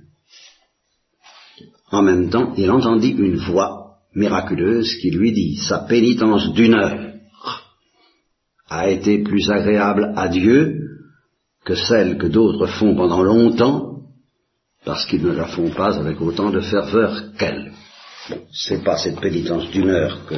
En 1.92 2.02
même 2.02 2.30
temps, 2.30 2.54
il 2.58 2.70
entendit 2.70 3.16
une 3.18 3.38
voix 3.38 3.98
miraculeuse 4.14 4.96
qui 4.96 5.12
lui 5.12 5.32
dit, 5.32 5.58
sa 5.58 5.80
pénitence 5.80 6.52
d'une 6.54 6.74
heure 6.74 7.14
a 8.70 8.90
été 8.90 9.20
plus 9.24 9.50
agréable 9.50 10.12
à 10.16 10.28
Dieu 10.28 10.82
que 11.64 11.76
celle 11.76 12.18
que 12.18 12.28
d'autres 12.28 12.68
font 12.68 12.96
pendant 12.96 13.24
longtemps, 13.24 14.02
parce 14.86 15.06
qu'ils 15.06 15.24
ne 15.24 15.34
la 15.34 15.48
font 15.48 15.70
pas 15.70 15.98
avec 15.98 16.20
autant 16.22 16.50
de 16.50 16.62
ferveur 16.62 17.34
qu'elle. 17.38 17.72
Bon, 18.30 18.40
c'est 18.52 18.84
pas 18.84 18.98
cette 18.98 19.20
pénitence 19.20 19.70
d'une 19.72 19.90
heure 19.90 20.26
que 20.28 20.36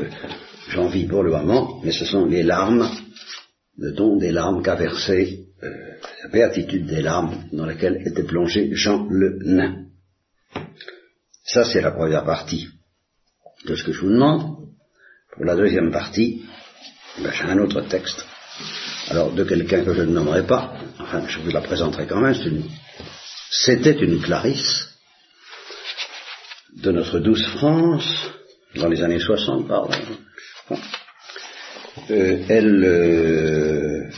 j'envie 0.70 1.08
pour 1.08 1.24
le 1.24 1.32
moment, 1.32 1.82
mais 1.84 1.92
ce 1.92 2.06
sont 2.06 2.26
les 2.26 2.44
larmes, 2.44 2.90
le 3.78 3.92
don 3.94 4.18
des 4.18 4.32
larmes 4.32 4.62
qu'a 4.62 4.76
versé, 4.76 5.48
euh, 5.64 5.70
la 6.24 6.30
béatitude 6.30 6.86
des 6.86 7.02
larmes 7.02 7.46
dans 7.54 7.66
laquelle 7.66 8.02
était 8.06 8.24
plongé 8.24 8.70
Jean 8.74 9.08
le 9.10 9.40
nain. 9.46 9.89
Ça, 11.52 11.64
c'est 11.66 11.82
la 11.82 11.92
première 11.92 12.26
partie 12.26 12.70
de 13.66 13.76
ce 13.76 13.84
que 13.84 13.92
je 13.92 14.02
vous 14.02 14.12
demande. 14.12 14.68
Pour 15.34 15.46
la 15.46 15.56
deuxième 15.56 15.92
partie, 15.92 16.46
ben, 17.18 17.32
j'ai 17.32 17.44
un 17.44 17.58
autre 17.58 17.82
texte. 17.82 18.24
Alors, 19.10 19.32
de 19.32 19.44
quelqu'un 19.44 19.84
que 19.84 19.96
je 19.96 20.04
ne 20.04 20.14
nommerai 20.14 20.46
pas, 20.46 20.76
enfin, 21.00 21.28
je 21.28 21.40
vous 21.40 21.50
la 21.50 21.62
présenterai 21.62 22.06
quand 22.06 22.22
même, 22.22 22.36
c'était 23.50 23.98
une 23.98 24.22
Clarisse, 24.22 24.90
de 26.76 26.92
notre 26.92 27.18
douce 27.18 27.46
France, 27.58 28.30
dans 28.76 28.88
les 28.88 29.02
années 29.02 29.20
60, 29.20 29.68
pardon. 29.68 29.98
Euh, 32.12 32.46
elle 32.48 32.84
euh, 32.86 34.10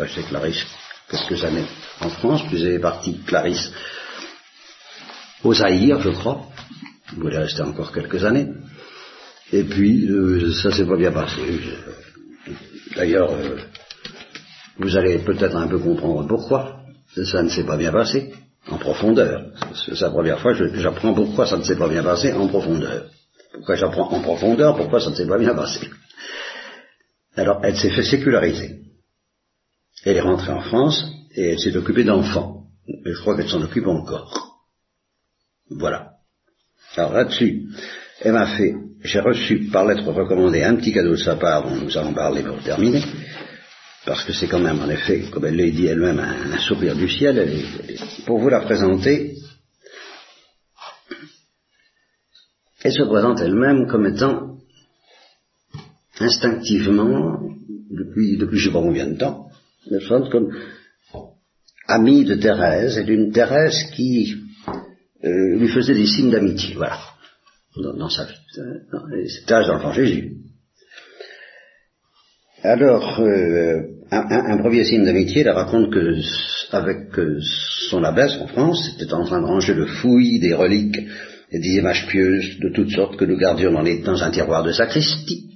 restait 0.00 0.24
Clarisse 0.24 0.66
quelques 1.08 1.44
années 1.44 1.66
en 2.00 2.10
France, 2.10 2.42
puis 2.48 2.60
elle 2.60 2.72
est 2.72 2.78
partie 2.80 3.20
Clarisse 3.20 3.70
aux 5.44 5.54
Zaïre, 5.54 6.00
je 6.00 6.10
crois, 6.10 6.48
elle 7.12 7.32
est 7.32 7.38
restée 7.38 7.62
encore 7.62 7.92
quelques 7.92 8.24
années. 8.24 8.48
Et 9.52 9.62
puis, 9.62 10.08
euh, 10.08 10.52
ça 10.52 10.72
s'est 10.72 10.86
pas 10.86 10.96
bien 10.96 11.12
passé. 11.12 11.40
D'ailleurs, 12.96 13.30
euh, 13.32 13.58
vous 14.78 14.96
allez 14.96 15.18
peut-être 15.18 15.56
un 15.56 15.68
peu 15.68 15.78
comprendre 15.78 16.26
pourquoi. 16.26 16.80
Ça 17.24 17.42
ne 17.42 17.48
s'est 17.48 17.64
pas 17.64 17.76
bien 17.76 17.92
passé 17.92 18.32
en 18.68 18.78
profondeur. 18.78 19.52
C'est 19.74 20.00
la 20.00 20.10
première 20.10 20.40
fois 20.40 20.52
j'apprends 20.54 21.14
pourquoi 21.14 21.46
ça 21.46 21.56
ne 21.58 21.62
s'est 21.62 21.76
pas 21.76 21.88
bien 21.88 22.02
passé 22.02 22.32
en 22.32 22.48
profondeur. 22.48 23.04
Pourquoi 23.52 23.76
j'apprends 23.76 24.10
en 24.10 24.20
profondeur, 24.20 24.76
pourquoi 24.76 25.00
ça 25.00 25.10
ne 25.10 25.14
s'est 25.14 25.28
pas 25.28 25.38
bien 25.38 25.54
passé. 25.54 25.88
Alors, 27.36 27.60
elle 27.62 27.76
s'est 27.76 27.90
fait 27.90 28.02
séculariser. 28.02 28.80
Elle 30.04 30.16
est 30.16 30.20
rentrée 30.20 30.52
en 30.52 30.62
France 30.62 31.04
et 31.36 31.50
elle 31.50 31.58
s'est 31.58 31.76
occupée 31.76 32.04
d'enfants. 32.04 32.64
Et 32.88 33.12
je 33.12 33.20
crois 33.20 33.36
qu'elle 33.36 33.48
s'en 33.48 33.62
occupe 33.62 33.86
encore. 33.86 34.53
Voilà. 35.70 36.12
Alors 36.96 37.12
là-dessus, 37.12 37.68
elle 38.20 38.32
m'a 38.32 38.56
fait, 38.56 38.74
j'ai 39.02 39.20
reçu 39.20 39.68
par 39.72 39.86
lettre 39.86 40.10
recommandée 40.10 40.62
un 40.62 40.76
petit 40.76 40.92
cadeau 40.92 41.12
de 41.12 41.16
sa 41.16 41.36
part 41.36 41.68
dont 41.68 41.76
nous 41.76 41.96
allons 41.96 42.14
parler 42.14 42.42
pour 42.42 42.62
terminer 42.62 43.02
parce 44.04 44.24
que 44.24 44.32
c'est 44.32 44.48
quand 44.48 44.60
même 44.60 44.80
en 44.80 44.88
effet, 44.88 45.24
comme 45.30 45.46
elle 45.46 45.56
l'a 45.56 45.70
dit 45.70 45.86
elle-même, 45.86 46.18
un, 46.18 46.58
sourire 46.58 46.94
du 46.94 47.08
ciel, 47.08 47.64
pour 48.26 48.38
vous 48.38 48.48
la 48.48 48.60
présenter, 48.60 49.36
elle 52.82 52.92
se 52.92 53.02
présente 53.02 53.40
elle-même 53.40 53.86
comme 53.86 54.06
étant 54.06 54.58
instinctivement, 56.20 57.40
depuis, 57.90 58.36
depuis 58.36 58.58
je 58.58 58.68
ne 58.68 58.70
sais 58.70 58.78
pas 58.78 58.82
combien 58.82 59.06
de 59.06 59.16
temps, 59.16 59.48
elle 59.90 60.00
se 60.02 60.06
présente 60.06 60.30
comme 60.30 60.50
amie 61.88 62.24
de 62.24 62.34
Thérèse, 62.34 62.98
et 62.98 63.04
d'une 63.04 63.32
Thérèse 63.32 63.90
qui 63.94 64.34
euh, 65.24 65.56
lui 65.58 65.68
faisait 65.68 65.94
des 65.94 66.06
signes 66.06 66.30
d'amitié, 66.30 66.74
voilà, 66.74 66.98
dans, 67.76 68.08
sa 68.08 68.24
vie. 68.24 68.34
C'était 69.28 69.54
l'âge 69.54 69.66
d'enfant 69.68 69.92
Jésus. 69.92 70.34
Alors, 72.62 73.20
euh, 73.20 73.82
un, 74.10 74.58
premier 74.58 74.84
signe 74.84 75.04
d'amitié, 75.04 75.42
elle 75.42 75.50
raconte 75.50 75.92
que 75.92 76.16
avec 76.72 77.18
euh, 77.18 77.38
son 77.90 78.02
abbesse 78.04 78.36
en 78.40 78.46
France, 78.48 78.96
était 78.98 79.12
en 79.12 79.24
train 79.24 79.40
de 79.40 79.46
ranger 79.46 79.74
le 79.74 79.86
fouillis 79.86 80.40
des 80.40 80.54
reliques 80.54 80.98
et 81.50 81.58
des 81.58 81.76
images 81.76 82.06
pieuses 82.06 82.58
de 82.60 82.70
toutes 82.70 82.90
sortes 82.90 83.16
que 83.16 83.24
nous 83.24 83.36
gardions 83.36 83.72
dans, 83.72 83.82
dans 83.82 84.22
un 84.22 84.30
tiroir 84.30 84.62
de 84.62 84.72
sacristie. 84.72 85.50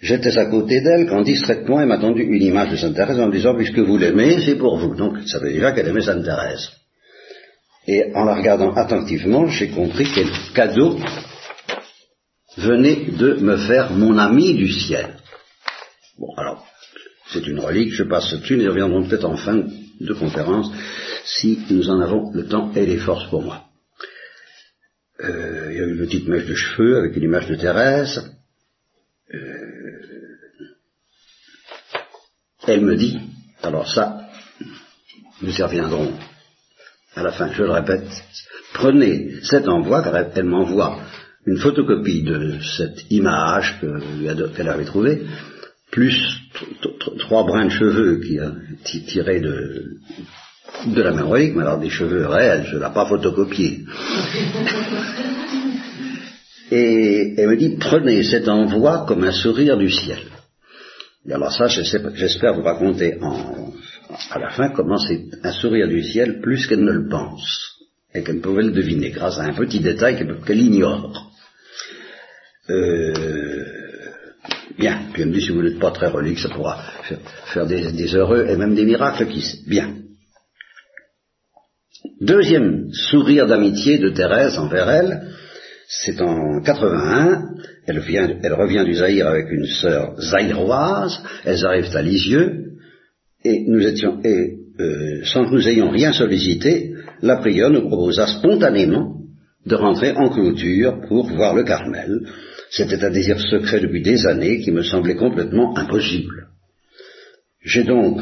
J'étais 0.00 0.36
à 0.36 0.46
côté 0.46 0.82
d'elle 0.82 1.06
quand 1.06 1.22
distraitement 1.22 1.80
elle 1.80 1.88
m'a 1.88 1.98
tendu 1.98 2.22
une 2.22 2.42
image 2.42 2.72
de 2.72 2.76
Sainte 2.76 2.94
Thérèse 2.94 3.18
en 3.18 3.28
me 3.28 3.32
disant 3.32 3.56
puisque 3.56 3.78
vous 3.78 3.96
l'aimez, 3.96 4.38
c'est 4.44 4.56
pour 4.56 4.76
vous. 4.76 4.94
Donc 4.94 5.16
ça 5.26 5.38
veut 5.38 5.50
dire 5.50 5.74
qu'elle 5.74 5.88
aimait 5.88 6.02
Sainte 6.02 6.24
Thérèse. 6.24 6.68
Et 7.86 8.14
en 8.14 8.24
la 8.24 8.34
regardant 8.34 8.74
attentivement, 8.74 9.46
j'ai 9.48 9.68
compris 9.68 10.06
quel 10.14 10.28
cadeau 10.54 10.98
venait 12.56 13.10
de 13.10 13.34
me 13.34 13.56
faire 13.56 13.90
mon 13.92 14.16
ami 14.16 14.54
du 14.54 14.70
ciel. 14.70 15.16
Bon, 16.18 16.32
alors, 16.36 16.66
c'est 17.28 17.46
une 17.46 17.60
relique, 17.60 17.92
je 17.92 18.04
passe 18.04 18.32
dessus, 18.32 18.56
nous 18.56 18.70
reviendrons 18.70 19.06
peut-être 19.06 19.24
en 19.24 19.36
fin 19.36 19.64
de 20.00 20.14
conférence, 20.14 20.70
si 21.24 21.58
nous 21.70 21.90
en 21.90 22.00
avons 22.00 22.30
le 22.32 22.46
temps 22.46 22.72
et 22.74 22.86
les 22.86 22.98
forces 22.98 23.28
pour 23.28 23.42
moi. 23.42 23.64
Euh, 25.20 25.68
il 25.70 25.76
y 25.76 25.80
a 25.80 25.86
une 25.86 25.98
petite 25.98 26.28
mèche 26.28 26.46
de 26.46 26.54
cheveux 26.54 26.98
avec 26.98 27.16
une 27.16 27.24
image 27.24 27.48
de 27.48 27.54
Thérèse. 27.54 28.34
Euh, 29.32 29.74
elle 32.66 32.80
me 32.80 32.96
dit, 32.96 33.18
alors 33.62 33.88
ça, 33.88 34.28
nous 35.42 35.56
y 35.56 35.62
reviendrons 35.62 36.12
à 37.16 37.22
la 37.22 37.32
fin, 37.32 37.52
je 37.52 37.62
le 37.62 37.70
répète, 37.70 38.06
prenez 38.72 39.34
cet 39.42 39.68
envoi, 39.68 40.02
car 40.02 40.16
elle, 40.16 40.44
m'envoie 40.44 40.98
une 41.46 41.58
photocopie 41.58 42.22
de 42.22 42.54
cette 42.76 43.10
image 43.10 43.80
qu'elle 44.56 44.68
avait 44.68 44.84
trouvée, 44.84 45.22
plus 45.90 46.18
trois 47.20 47.44
brins 47.44 47.66
de 47.66 47.70
cheveux 47.70 48.20
qui 48.20 48.38
a 48.38 48.52
tiré 48.84 49.40
de, 49.40 49.98
de 50.86 51.02
la 51.02 51.12
relique, 51.22 51.54
mais 51.54 51.62
alors 51.62 51.78
des 51.78 51.90
cheveux 51.90 52.26
réels, 52.26 52.66
je 52.66 52.76
ne 52.76 52.80
l'ai 52.80 52.92
pas 52.92 53.06
photocopié. 53.06 53.84
et 56.72 57.34
elle 57.36 57.48
me 57.48 57.56
dit, 57.56 57.76
prenez 57.78 58.24
cet 58.24 58.48
envoi 58.48 59.04
comme 59.06 59.22
un 59.24 59.32
sourire 59.32 59.76
du 59.76 59.90
ciel. 59.90 60.18
Et 61.28 61.32
alors 61.32 61.52
ça, 61.52 61.68
j'espère 61.68 62.54
vous 62.54 62.62
raconter 62.62 63.18
à 64.30 64.38
la 64.38 64.50
fin 64.50 64.70
comment 64.70 64.98
c'est 64.98 65.26
un 65.42 65.52
sourire 65.52 65.88
du 65.88 66.02
ciel 66.02 66.40
plus 66.40 66.66
qu'elle 66.66 66.84
ne 66.84 66.92
le 66.92 67.08
pense 67.08 67.74
et 68.14 68.22
qu'elle 68.22 68.40
pouvait 68.40 68.62
le 68.62 68.70
deviner 68.70 69.10
grâce 69.10 69.38
à 69.38 69.42
un 69.42 69.54
petit 69.54 69.80
détail 69.80 70.16
qu'elle 70.46 70.60
ignore. 70.60 71.32
Euh, 72.70 73.64
bien, 74.78 75.00
puis 75.12 75.22
elle 75.22 75.28
me 75.28 75.34
dit 75.34 75.42
si 75.42 75.50
vous 75.50 75.62
n'êtes 75.62 75.80
pas 75.80 75.90
très 75.90 76.08
relique, 76.08 76.38
ça 76.38 76.48
pourra 76.48 76.80
faire, 77.52 77.66
des, 77.66 78.14
heureux 78.14 78.46
et 78.48 78.56
même 78.56 78.74
des 78.74 78.84
miracles 78.84 79.26
qui. 79.26 79.44
Bien. 79.66 79.96
Deuxième 82.20 82.92
sourire 82.92 83.46
d'amitié 83.46 83.98
de 83.98 84.10
Thérèse 84.10 84.58
envers 84.58 84.88
elle, 84.88 85.32
c'est 85.88 86.20
en 86.22 86.62
81, 86.62 87.48
elle, 87.86 88.40
elle 88.42 88.54
revient 88.54 88.84
du 88.84 88.94
Zaïre 88.94 89.26
avec 89.26 89.50
une 89.50 89.66
sœur 89.66 90.14
zaïroise, 90.20 91.22
elles 91.44 91.66
arrivent 91.66 91.94
à 91.96 92.02
Lisieux, 92.02 92.73
et 93.44 93.64
nous 93.66 93.86
étions, 93.86 94.20
et 94.24 94.56
euh, 94.80 95.24
sans 95.24 95.44
que 95.44 95.54
nous 95.54 95.68
ayons 95.68 95.90
rien 95.90 96.12
sollicité, 96.12 96.94
la 97.22 97.36
prieure 97.36 97.70
nous 97.70 97.88
proposa 97.88 98.26
spontanément 98.26 99.20
de 99.66 99.76
rentrer 99.76 100.12
en 100.12 100.30
clôture 100.30 101.00
pour 101.08 101.28
voir 101.28 101.54
le 101.54 101.64
Carmel. 101.64 102.26
C'était 102.70 103.04
un 103.04 103.10
désir 103.10 103.38
secret 103.38 103.80
depuis 103.80 104.02
des 104.02 104.26
années 104.26 104.60
qui 104.60 104.72
me 104.72 104.82
semblait 104.82 105.14
complètement 105.14 105.76
impossible. 105.76 106.48
J'ai 107.62 107.84
donc 107.84 108.20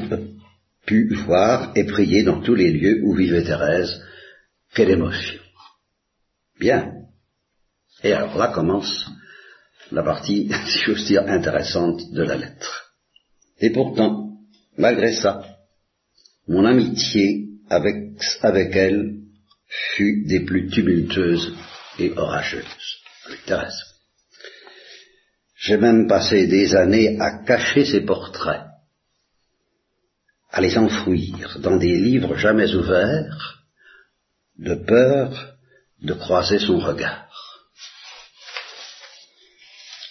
pu 0.86 1.14
voir 1.26 1.72
et 1.74 1.84
prier 1.84 2.22
dans 2.22 2.40
tous 2.40 2.54
les 2.54 2.70
lieux 2.70 3.00
où 3.04 3.14
vivait 3.14 3.44
Thérèse. 3.44 4.02
Quelle 4.74 4.90
émotion. 4.90 5.40
Bien. 6.60 6.92
Et 8.04 8.12
alors 8.12 8.36
là 8.36 8.48
commence 8.48 9.10
la 9.90 10.02
partie, 10.02 10.50
si 10.66 10.78
j'ose 10.80 11.06
dire, 11.06 11.22
intéressante 11.26 12.00
de 12.12 12.22
la 12.22 12.36
lettre. 12.36 12.92
Et 13.60 13.70
pourtant, 13.70 14.21
malgré 14.82 15.12
ça, 15.14 15.32
mon 16.48 16.64
amitié 16.64 17.46
avec, 17.70 17.96
elle 18.42 19.20
fut 19.94 20.24
des 20.26 20.40
plus 20.40 20.68
tumultueuses 20.68 21.54
et 22.00 22.10
orageuses. 22.16 22.88
J'ai 25.56 25.76
même 25.76 26.08
passé 26.08 26.48
des 26.48 26.74
années 26.74 27.16
à 27.20 27.44
cacher 27.44 27.84
ses 27.84 28.00
portraits, 28.00 28.64
à 30.50 30.60
les 30.60 30.76
enfouir 30.76 31.60
dans 31.60 31.76
des 31.76 31.96
livres 32.08 32.36
jamais 32.36 32.74
ouverts, 32.74 33.62
de 34.58 34.74
peur 34.74 35.54
de 36.00 36.14
croiser 36.14 36.58
son 36.58 36.78
regard. 36.80 37.30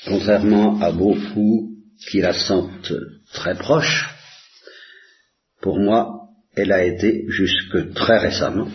Contrairement 0.06 0.80
à 0.82 0.92
beaucoup 0.94 1.75
qui 2.10 2.22
la 2.22 2.34
sentent 2.34 2.94
très 3.34 3.56
proche, 3.56 4.21
pour 5.62 5.80
moi, 5.80 6.27
elle 6.56 6.72
a 6.72 6.84
été 6.84 7.25
jusque 7.30 7.94
très 7.94 8.18
récemment 8.18 8.70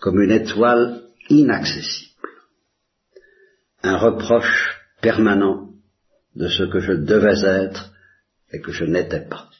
comme 0.00 0.22
une 0.22 0.30
étoile 0.30 1.02
inaccessible, 1.28 2.28
un 3.82 3.98
reproche 3.98 4.80
permanent 5.02 5.68
de 6.34 6.48
ce 6.48 6.62
que 6.64 6.80
je 6.80 6.92
devais 6.92 7.44
être 7.44 7.92
et 8.52 8.60
que 8.60 8.72
je 8.72 8.84
n'étais 8.84 9.26
pas. 9.28 9.50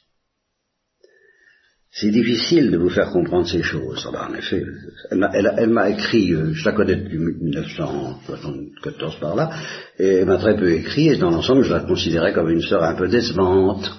C'est 1.92 2.10
difficile 2.10 2.70
de 2.70 2.78
vous 2.78 2.88
faire 2.88 3.10
comprendre 3.10 3.48
ces 3.48 3.62
choses. 3.64 4.06
en 4.06 4.34
effet, 4.34 4.64
elle 5.10 5.70
m'a 5.70 5.90
écrit, 5.90 6.32
euh, 6.32 6.52
je 6.52 6.64
la 6.64 6.72
connais 6.72 6.94
depuis 6.94 7.18
1974 7.18 9.16
par 9.18 9.34
là, 9.34 9.50
et 9.98 10.06
elle 10.06 10.26
m'a 10.26 10.38
très 10.38 10.56
peu 10.56 10.70
écrit, 10.70 11.08
et 11.08 11.16
dans 11.16 11.30
l'ensemble, 11.30 11.64
je 11.64 11.72
la 11.72 11.80
considérais 11.80 12.32
comme 12.32 12.48
une 12.48 12.62
sœur 12.62 12.84
un 12.84 12.94
peu 12.94 13.08
décevante. 13.08 13.90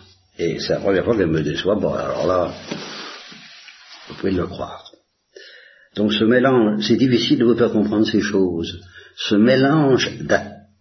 Et 0.44 0.60
c'est 0.60 0.74
la 0.74 0.80
première 0.80 1.06
fois 1.06 1.16
qu'elle 1.16 1.28
me 1.28 1.44
déçoit. 1.44 1.76
Bon, 1.76 1.94
alors 1.94 2.26
là, 2.26 2.52
vous 4.08 4.16
pouvez 4.16 4.32
le 4.32 4.48
croire. 4.48 4.92
Donc 5.96 6.12
ce 6.14 6.24
mélange, 6.24 6.84
c'est 6.88 6.98
difficile 6.98 7.38
de 7.38 7.46
vous 7.46 7.56
faire 7.56 7.72
comprendre 7.72 8.08
ces 8.08 8.22
choses. 8.22 8.82
Ce 9.18 9.36
mélange 9.36 10.10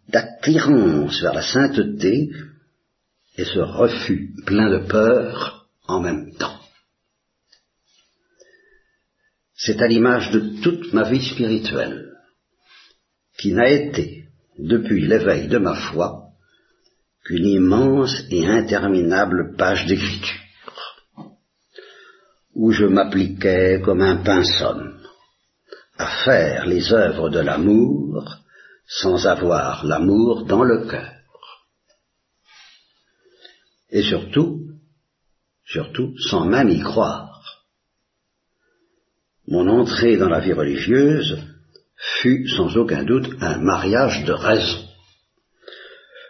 d'attirance 0.08 1.20
vers 1.20 1.34
la 1.34 1.42
sainteté 1.42 2.30
et 3.36 3.44
ce 3.44 3.58
refus 3.58 4.30
plein 4.46 4.70
de 4.70 4.86
peur 4.86 5.66
en 5.86 6.00
même 6.00 6.32
temps. 6.38 6.58
C'est 9.54 9.82
à 9.82 9.88
l'image 9.88 10.30
de 10.30 10.62
toute 10.62 10.94
ma 10.94 11.10
vie 11.10 11.22
spirituelle, 11.22 12.14
qui 13.36 13.52
n'a 13.52 13.68
été, 13.68 14.24
depuis 14.58 15.06
l'éveil 15.06 15.48
de 15.48 15.58
ma 15.58 15.74
foi, 15.74 16.29
qu'une 17.30 17.46
immense 17.46 18.24
et 18.30 18.44
interminable 18.44 19.54
page 19.56 19.86
d'écriture, 19.86 20.40
où 22.54 22.72
je 22.72 22.86
m'appliquais 22.86 23.80
comme 23.84 24.00
un 24.00 24.16
pinceau 24.16 24.74
à 25.96 26.06
faire 26.24 26.66
les 26.66 26.92
œuvres 26.92 27.30
de 27.30 27.38
l'amour 27.38 28.36
sans 28.84 29.28
avoir 29.28 29.86
l'amour 29.86 30.44
dans 30.46 30.64
le 30.64 30.88
cœur. 30.88 31.12
Et 33.90 34.02
surtout, 34.02 34.62
surtout 35.64 36.12
sans 36.18 36.46
même 36.46 36.70
y 36.70 36.80
croire. 36.80 37.64
Mon 39.46 39.68
entrée 39.68 40.16
dans 40.16 40.28
la 40.28 40.40
vie 40.40 40.52
religieuse 40.52 41.38
fut 41.96 42.48
sans 42.48 42.76
aucun 42.76 43.04
doute 43.04 43.30
un 43.40 43.58
mariage 43.58 44.24
de 44.24 44.32
raison, 44.32 44.89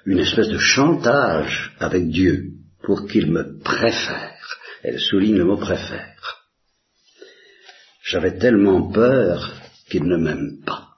une 0.07 0.19
espèce 0.19 0.49
de 0.49 0.59
chantage 0.59 1.75
avec 1.79 2.09
Dieu 2.09 2.53
pour 2.83 3.07
qu'il 3.07 3.31
me 3.31 3.59
préfère. 3.59 4.59
Elle 4.83 4.99
souligne 4.99 5.37
le 5.37 5.45
mot 5.45 5.57
préfère. 5.57 6.47
J'avais 8.03 8.39
tellement 8.39 8.91
peur 8.91 9.53
qu'il 9.89 10.05
ne 10.05 10.17
m'aime 10.17 10.63
pas. 10.65 10.89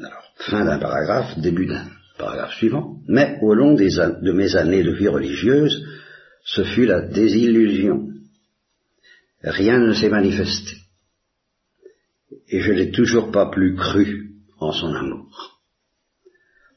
Alors, 0.00 0.32
fin 0.36 0.64
d'un 0.64 0.78
paragraphe, 0.78 1.38
début 1.38 1.66
d'un 1.66 1.86
paragraphe 2.18 2.54
suivant. 2.54 2.96
Mais 3.06 3.38
au 3.40 3.54
long 3.54 3.74
de 3.74 4.32
mes 4.32 4.56
années 4.56 4.82
de 4.82 4.92
vie 4.92 5.08
religieuse, 5.08 5.86
ce 6.44 6.64
fut 6.64 6.86
la 6.86 7.00
désillusion. 7.02 8.08
Rien 9.42 9.78
ne 9.78 9.92
s'est 9.92 10.08
manifesté. 10.08 10.76
Et 12.48 12.60
je 12.60 12.72
n'ai 12.72 12.90
toujours 12.90 13.30
pas 13.30 13.50
plus 13.50 13.76
cru 13.76 14.32
en 14.58 14.72
son 14.72 14.94
amour. 14.94 15.57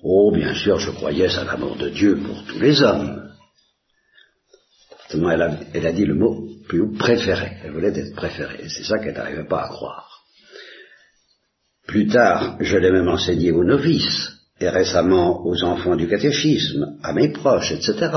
Oh, 0.04 0.32
bien 0.32 0.54
sûr, 0.56 0.80
je 0.80 0.92
croyais 0.92 1.36
à 1.38 1.44
l'amour 1.44 1.76
de 1.76 1.90
Dieu 1.90 2.18
pour 2.18 2.44
tous 2.46 2.60
les 2.60 2.82
hommes. 2.82 3.32
Elle 5.14 5.86
a, 5.86 5.92
dit 5.92 6.06
le 6.06 6.16
mot 6.16 6.48
plus 6.68 6.94
préféré. 6.94 7.58
Elle 7.64 7.72
voulait 7.72 7.98
être 7.98 8.16
préférée. 8.16 8.70
C'est 8.70 8.84
ça 8.84 8.98
qu'elle 8.98 9.14
n'arrivait 9.14 9.48
pas 9.48 9.64
à 9.64 9.68
croire. 9.68 10.22
Plus 11.86 12.08
tard, 12.08 12.58
je 12.62 12.78
l'ai 12.78 12.92
même 12.92 13.10
enseigné 13.10 13.52
aux 13.52 13.66
novices, 13.66 14.32
et 14.60 14.70
récemment 14.70 15.46
aux 15.46 15.64
enfants 15.64 15.96
du 15.96 16.08
catéchisme, 16.08 16.98
à 17.04 17.14
mes 17.14 17.30
proches, 17.30 17.72
etc. 17.72 18.12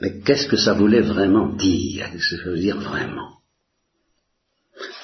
Mais 0.00 0.20
qu'est-ce 0.20 0.46
que 0.46 0.56
ça 0.56 0.72
voulait 0.72 1.02
vraiment 1.02 1.48
dire? 1.48 2.08
Qu'est-ce 2.10 2.30
que 2.30 2.42
ça 2.44 2.50
veut 2.50 2.58
dire 2.58 2.80
vraiment? 2.80 3.40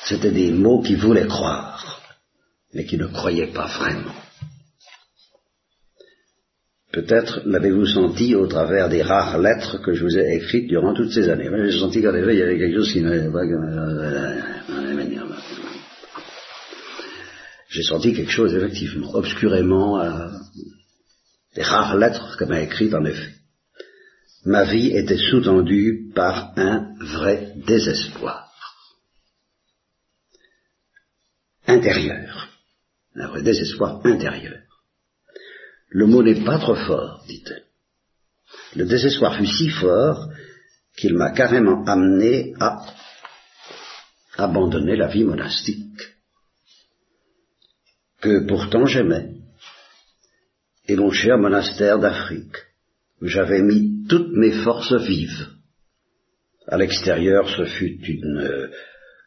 C'était 0.04 0.30
des 0.30 0.52
mots 0.52 0.80
qui 0.80 0.94
voulaient 0.94 1.26
croire, 1.26 1.95
mais 2.74 2.84
qui 2.84 2.96
ne 2.96 3.06
croyaient 3.06 3.52
pas 3.52 3.66
vraiment. 3.66 4.14
Peut-être 6.92 7.42
l'avez-vous 7.44 7.86
senti 7.86 8.34
au 8.34 8.46
travers 8.46 8.88
des 8.88 9.02
rares 9.02 9.38
lettres 9.38 9.82
que 9.82 9.92
je 9.92 10.02
vous 10.02 10.16
ai 10.16 10.36
écrites 10.36 10.66
durant 10.66 10.94
toutes 10.94 11.12
ces 11.12 11.28
années. 11.28 11.50
j'ai 11.70 11.78
senti 11.78 12.00
qu'en 12.00 12.14
effet, 12.14 12.34
il 12.34 12.38
y 12.38 12.42
avait 12.42 12.58
quelque 12.58 12.76
chose 12.76 12.92
qui 12.92 13.02
n'allait 13.02 13.30
pas. 13.30 13.42
J'ai 17.68 17.82
senti 17.82 18.14
quelque 18.14 18.32
chose, 18.32 18.54
effectivement, 18.54 19.14
obscurément, 19.14 20.00
euh, 20.00 20.28
des 21.54 21.62
rares 21.62 21.98
lettres 21.98 22.38
qu'elle 22.38 22.48
m'a 22.48 22.62
écrites, 22.62 22.94
en 22.94 23.04
effet. 23.04 23.34
Ma 24.46 24.64
vie 24.64 24.96
était 24.96 25.18
sous-tendue 25.18 26.12
par 26.14 26.52
un 26.56 26.94
vrai 27.00 27.52
désespoir. 27.66 28.50
Intérieur. 31.66 32.45
Un 33.18 33.28
vrai 33.28 33.42
désespoir 33.42 34.00
intérieur. 34.04 34.58
Le 35.88 36.06
mot 36.06 36.22
n'est 36.22 36.44
pas 36.44 36.58
trop 36.58 36.74
fort, 36.74 37.24
dit-elle. 37.26 37.64
Le 38.74 38.84
désespoir 38.84 39.36
fut 39.36 39.46
si 39.46 39.70
fort 39.70 40.28
qu'il 40.96 41.14
m'a 41.14 41.30
carrément 41.30 41.84
amené 41.84 42.54
à 42.60 42.84
abandonner 44.36 44.96
la 44.96 45.08
vie 45.08 45.24
monastique, 45.24 46.00
que 48.20 48.46
pourtant 48.46 48.86
j'aimais, 48.86 49.30
et 50.88 50.96
mon 50.96 51.10
cher 51.10 51.38
monastère 51.38 51.98
d'Afrique, 51.98 52.56
où 53.22 53.26
j'avais 53.26 53.62
mis 53.62 54.06
toutes 54.08 54.32
mes 54.32 54.52
forces 54.62 54.94
vives. 54.94 55.48
À 56.68 56.76
l'extérieur, 56.76 57.48
ce 57.48 57.64
fut 57.64 57.98
une 58.04 58.70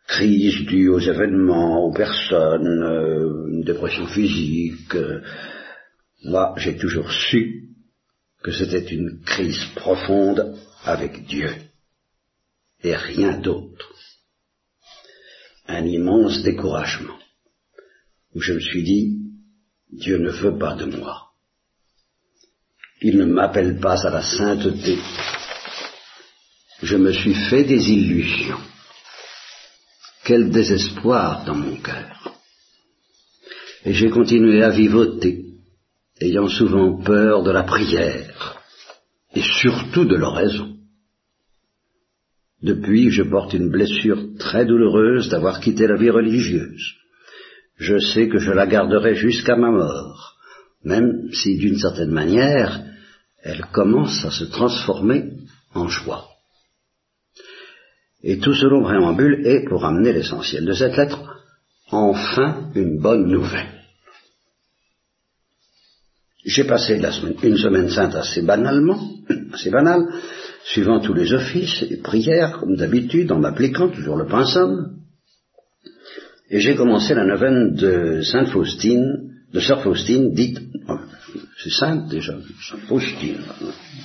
crise 0.10 0.66
due 0.66 0.90
aux 0.90 1.00
événements, 1.00 1.86
aux 1.86 1.94
personnes, 1.94 2.84
euh, 2.84 3.48
une 3.52 3.64
dépression 3.64 4.08
physique. 4.08 4.96
Euh, 4.96 5.22
moi, 6.24 6.56
j'ai 6.58 6.76
toujours 6.78 7.12
su 7.12 7.70
que 8.44 8.52
c'était 8.52 8.88
une 8.88 9.22
crise 9.24 9.64
profonde 9.76 10.58
avec 10.84 11.26
Dieu 11.28 11.52
et 12.84 12.96
rien 12.96 13.38
d'autre. 13.38 13.94
Un 15.68 15.86
immense 15.86 16.42
découragement 16.42 17.20
où 18.34 18.42
je 18.42 18.54
me 18.54 18.60
suis 18.60 18.84
dit, 18.84 19.20
Dieu 19.92 20.18
ne 20.18 20.32
veut 20.32 20.58
pas 20.58 20.74
de 20.74 20.86
moi. 20.86 21.28
Il 23.02 23.18
ne 23.18 23.26
m'appelle 23.26 23.80
pas 23.80 24.08
à 24.08 24.10
la 24.10 24.24
sainteté. 24.24 24.98
Je 26.82 26.98
me 26.98 27.12
suis 27.14 27.36
fait 27.50 27.64
des 27.64 27.92
illusions. 27.92 28.60
Quel 30.30 30.52
désespoir 30.52 31.44
dans 31.44 31.56
mon 31.56 31.76
cœur. 31.78 32.36
Et 33.84 33.94
j'ai 33.94 34.12
continué 34.12 34.62
à 34.62 34.70
vivoter, 34.70 35.44
ayant 36.22 36.48
souvent 36.48 37.02
peur 37.02 37.42
de 37.42 37.50
la 37.50 37.64
prière, 37.64 38.62
et 39.34 39.42
surtout 39.42 40.06
de 40.06 40.16
l'oraison. 40.16 40.78
Depuis, 42.62 43.10
je 43.10 43.24
porte 43.24 43.54
une 43.54 43.72
blessure 43.72 44.38
très 44.38 44.68
douloureuse 44.68 45.30
d'avoir 45.30 45.60
quitté 45.62 45.88
la 45.88 45.98
vie 45.98 46.12
religieuse. 46.12 46.94
Je 47.78 47.98
sais 47.98 48.30
que 48.30 48.38
je 48.38 48.52
la 48.52 48.68
garderai 48.68 49.16
jusqu'à 49.16 49.56
ma 49.56 49.72
mort, 49.72 50.36
même 50.84 51.32
si 51.34 51.58
d'une 51.58 51.80
certaine 51.80 52.12
manière, 52.12 52.84
elle 53.42 53.66
commence 53.74 54.24
à 54.26 54.30
se 54.30 54.44
transformer 54.44 55.24
en 55.74 55.88
joie. 55.88 56.29
Et 58.24 58.38
tout 58.40 58.54
ce 58.54 58.66
long 58.66 58.84
préambule 58.84 59.46
est 59.46 59.66
pour 59.68 59.86
amener 59.86 60.12
l'essentiel 60.12 60.66
de 60.66 60.74
cette 60.74 60.98
lettre, 60.98 61.20
enfin 61.90 62.70
une 62.76 63.00
bonne 63.00 63.28
nouvelle. 63.28 63.80
J'ai 66.46 66.64
passé 66.64 67.00
une 67.44 67.58
semaine 67.58 67.90
sainte 67.90 68.16
assez 68.16 68.42
banalement, 68.42 69.00
assez 69.54 69.70
banale, 69.70 70.08
suivant 70.64 71.00
tous 71.00 71.14
les 71.14 71.34
offices 71.34 71.84
et 71.90 71.98
prières, 71.98 72.60
comme 72.60 72.76
d'habitude, 72.76 73.32
en 73.32 73.40
m'appliquant 73.40 73.90
toujours 73.90 74.18
le 74.18 74.26
pinsum. 74.26 74.96
Et 76.50 76.60
j'ai 76.60 76.76
commencé 76.76 77.14
la 77.14 77.26
neuvaine 77.26 77.76
de 77.76 78.22
Sainte 78.22 78.50
Faustine, 78.50 79.30
de 79.54 79.60
Sœur 79.60 79.84
Faustine, 79.84 80.34
dite, 80.34 80.60
oh, 80.88 80.98
c'est 81.62 81.72
sainte 81.72 82.10
déjà, 82.10 82.34
Sainte 82.70 82.82
Faustine, 82.88 83.42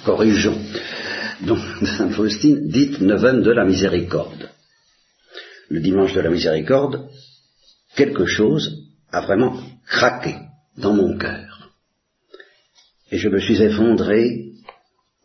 corrigeons, 0.05 0.59
donc 1.42 1.58
Sainte 1.86 2.12
Faustine, 2.12 2.68
dite 2.68 3.00
neuvaine 3.00 3.42
de 3.42 3.50
la 3.50 3.64
miséricorde. 3.64 4.50
Le 5.68 5.80
dimanche 5.80 6.12
de 6.12 6.20
la 6.20 6.30
miséricorde, 6.30 7.08
quelque 7.96 8.26
chose 8.26 8.84
a 9.10 9.20
vraiment 9.22 9.60
craqué 9.86 10.36
dans 10.76 10.94
mon 10.94 11.16
cœur. 11.16 11.72
Et 13.10 13.18
je 13.18 13.28
me 13.28 13.40
suis 13.40 13.62
effondré 13.62 14.52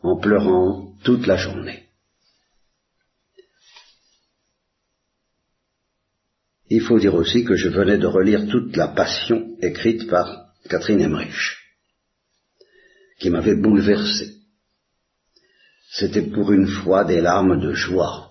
en 0.02 0.18
pleurant 0.18 0.94
toute 1.02 1.26
la 1.26 1.36
journée. 1.36 1.88
Il 6.68 6.82
faut 6.82 7.00
dire 7.00 7.14
aussi 7.14 7.44
que 7.44 7.56
je 7.56 7.68
venais 7.68 7.98
de 7.98 8.06
relire 8.06 8.46
toute 8.48 8.76
la 8.76 8.88
passion 8.88 9.56
écrite 9.60 10.08
par 10.08 10.54
Catherine 10.68 11.00
Emmerich, 11.00 11.56
qui 13.18 13.28
m'avait 13.28 13.56
bouleversé. 13.56 14.39
C'était 15.92 16.22
pour 16.22 16.52
une 16.52 16.68
fois 16.68 17.04
des 17.04 17.20
larmes 17.20 17.60
de 17.60 17.72
joie 17.72 18.30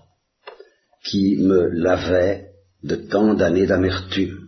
qui 1.03 1.37
me 1.41 1.67
lavaient 1.69 2.47
de 2.83 2.95
tant 2.95 3.33
d'années 3.33 3.67
d'amertume. 3.67 4.47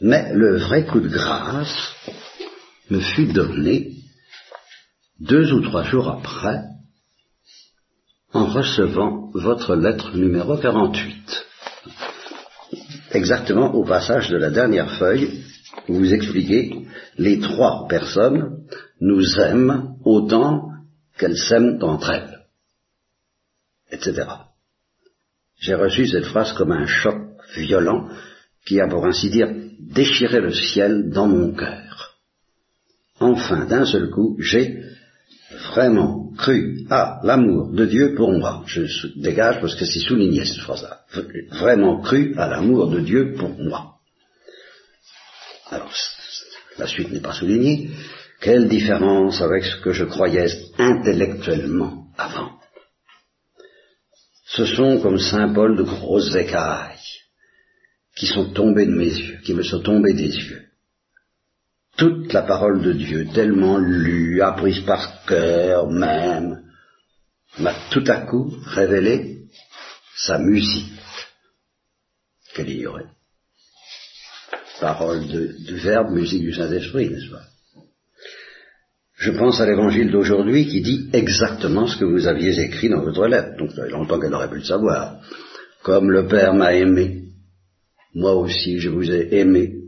Mais 0.00 0.32
le 0.32 0.58
vrai 0.58 0.86
coup 0.86 1.00
de 1.00 1.08
grâce 1.08 1.92
me 2.88 3.00
fut 3.00 3.26
donné 3.26 3.94
deux 5.18 5.52
ou 5.52 5.60
trois 5.60 5.82
jours 5.82 6.08
après 6.08 6.62
en 8.32 8.46
recevant 8.46 9.30
votre 9.34 9.74
lettre 9.74 10.16
numéro 10.16 10.56
48 10.56 11.44
exactement 13.12 13.74
au 13.74 13.84
passage 13.84 14.28
de 14.28 14.36
la 14.36 14.50
dernière 14.50 14.96
feuille 14.98 15.42
vous 15.88 16.12
expliquez 16.12 16.86
les 17.16 17.40
trois 17.40 17.86
personnes 17.88 18.64
nous 19.00 19.40
aiment 19.40 19.96
autant 20.04 20.68
qu'elles 21.18 21.36
s'aiment 21.36 21.78
entre 21.82 22.10
elles, 22.10 22.40
etc. 23.90 24.26
J'ai 25.58 25.74
reçu 25.74 26.06
cette 26.06 26.26
phrase 26.26 26.52
comme 26.52 26.72
un 26.72 26.86
choc 26.86 27.16
violent 27.56 28.08
qui 28.64 28.80
a, 28.80 28.88
pour 28.88 29.04
ainsi 29.06 29.30
dire, 29.30 29.48
déchiré 29.80 30.40
le 30.40 30.52
ciel 30.52 31.10
dans 31.10 31.26
mon 31.26 31.52
cœur. 31.54 32.18
Enfin, 33.20 33.66
d'un 33.66 33.84
seul 33.84 34.10
coup, 34.10 34.36
j'ai 34.40 34.82
vraiment 35.74 36.30
cru 36.36 36.86
à 36.90 37.20
l'amour 37.24 37.72
de 37.72 37.86
Dieu 37.86 38.14
pour 38.14 38.32
moi. 38.32 38.62
Je 38.66 39.08
dégage 39.16 39.60
parce 39.60 39.74
que 39.74 39.84
c'est 39.84 40.00
souligné 40.00 40.44
cette 40.44 40.60
phrase-là. 40.60 41.00
Vraiment 41.50 42.00
cru 42.00 42.34
à 42.36 42.46
l'amour 42.46 42.88
de 42.90 43.00
Dieu 43.00 43.34
pour 43.34 43.50
moi. 43.58 43.94
Alors, 45.70 45.92
la 46.78 46.86
suite 46.86 47.10
n'est 47.10 47.20
pas 47.20 47.32
soulignée. 47.32 47.90
Quelle 48.40 48.68
différence 48.68 49.40
avec 49.40 49.64
ce 49.64 49.80
que 49.80 49.92
je 49.92 50.04
croyais 50.04 50.48
intellectuellement 50.78 52.06
avant? 52.16 52.58
Ce 54.46 54.64
sont 54.64 55.00
comme 55.00 55.18
Saint 55.18 55.52
Paul 55.52 55.76
de 55.76 55.82
grosses 55.82 56.34
écailles 56.34 56.96
qui 58.16 58.26
sont 58.26 58.52
tombées 58.52 58.86
de 58.86 58.94
mes 58.94 59.12
yeux, 59.12 59.38
qui 59.44 59.54
me 59.54 59.62
sont 59.62 59.80
tombées 59.80 60.14
des 60.14 60.34
yeux 60.34 60.68
toute 61.98 62.32
la 62.32 62.42
parole 62.42 62.80
de 62.80 62.92
Dieu, 62.92 63.26
tellement 63.34 63.76
lue, 63.76 64.40
apprise 64.40 64.80
par 64.86 65.24
cœur 65.26 65.90
même, 65.90 66.62
m'a 67.58 67.74
tout 67.90 68.04
à 68.06 68.20
coup 68.20 68.54
révélé 68.66 69.48
sa 70.16 70.38
musique 70.38 70.92
qu'elle 72.54 72.70
ignorait. 72.70 73.08
Parole 74.80 75.26
du 75.26 75.76
Verbe, 75.76 76.12
musique 76.12 76.42
du 76.42 76.54
Saint-Esprit, 76.54 77.10
n'est-ce 77.10 77.32
pas? 77.32 77.44
Je 79.18 79.32
pense 79.32 79.60
à 79.60 79.66
l'évangile 79.66 80.10
d'aujourd'hui 80.10 80.66
qui 80.66 80.80
dit 80.80 81.10
exactement 81.12 81.86
ce 81.86 81.98
que 81.98 82.04
vous 82.04 82.26
aviez 82.26 82.60
écrit 82.60 82.88
dans 82.88 83.02
votre 83.02 83.26
lettre, 83.26 83.56
donc 83.58 83.72
ça 83.72 83.84
fait 83.84 83.90
longtemps 83.90 84.20
qu'elle 84.20 84.34
aurait 84.34 84.48
pu 84.48 84.58
le 84.58 84.64
savoir. 84.64 85.16
Comme 85.82 86.10
le 86.10 86.26
Père 86.26 86.54
m'a 86.54 86.74
aimé, 86.74 87.24
moi 88.14 88.34
aussi 88.34 88.78
je 88.78 88.88
vous 88.88 89.10
ai 89.10 89.36
aimé, 89.38 89.78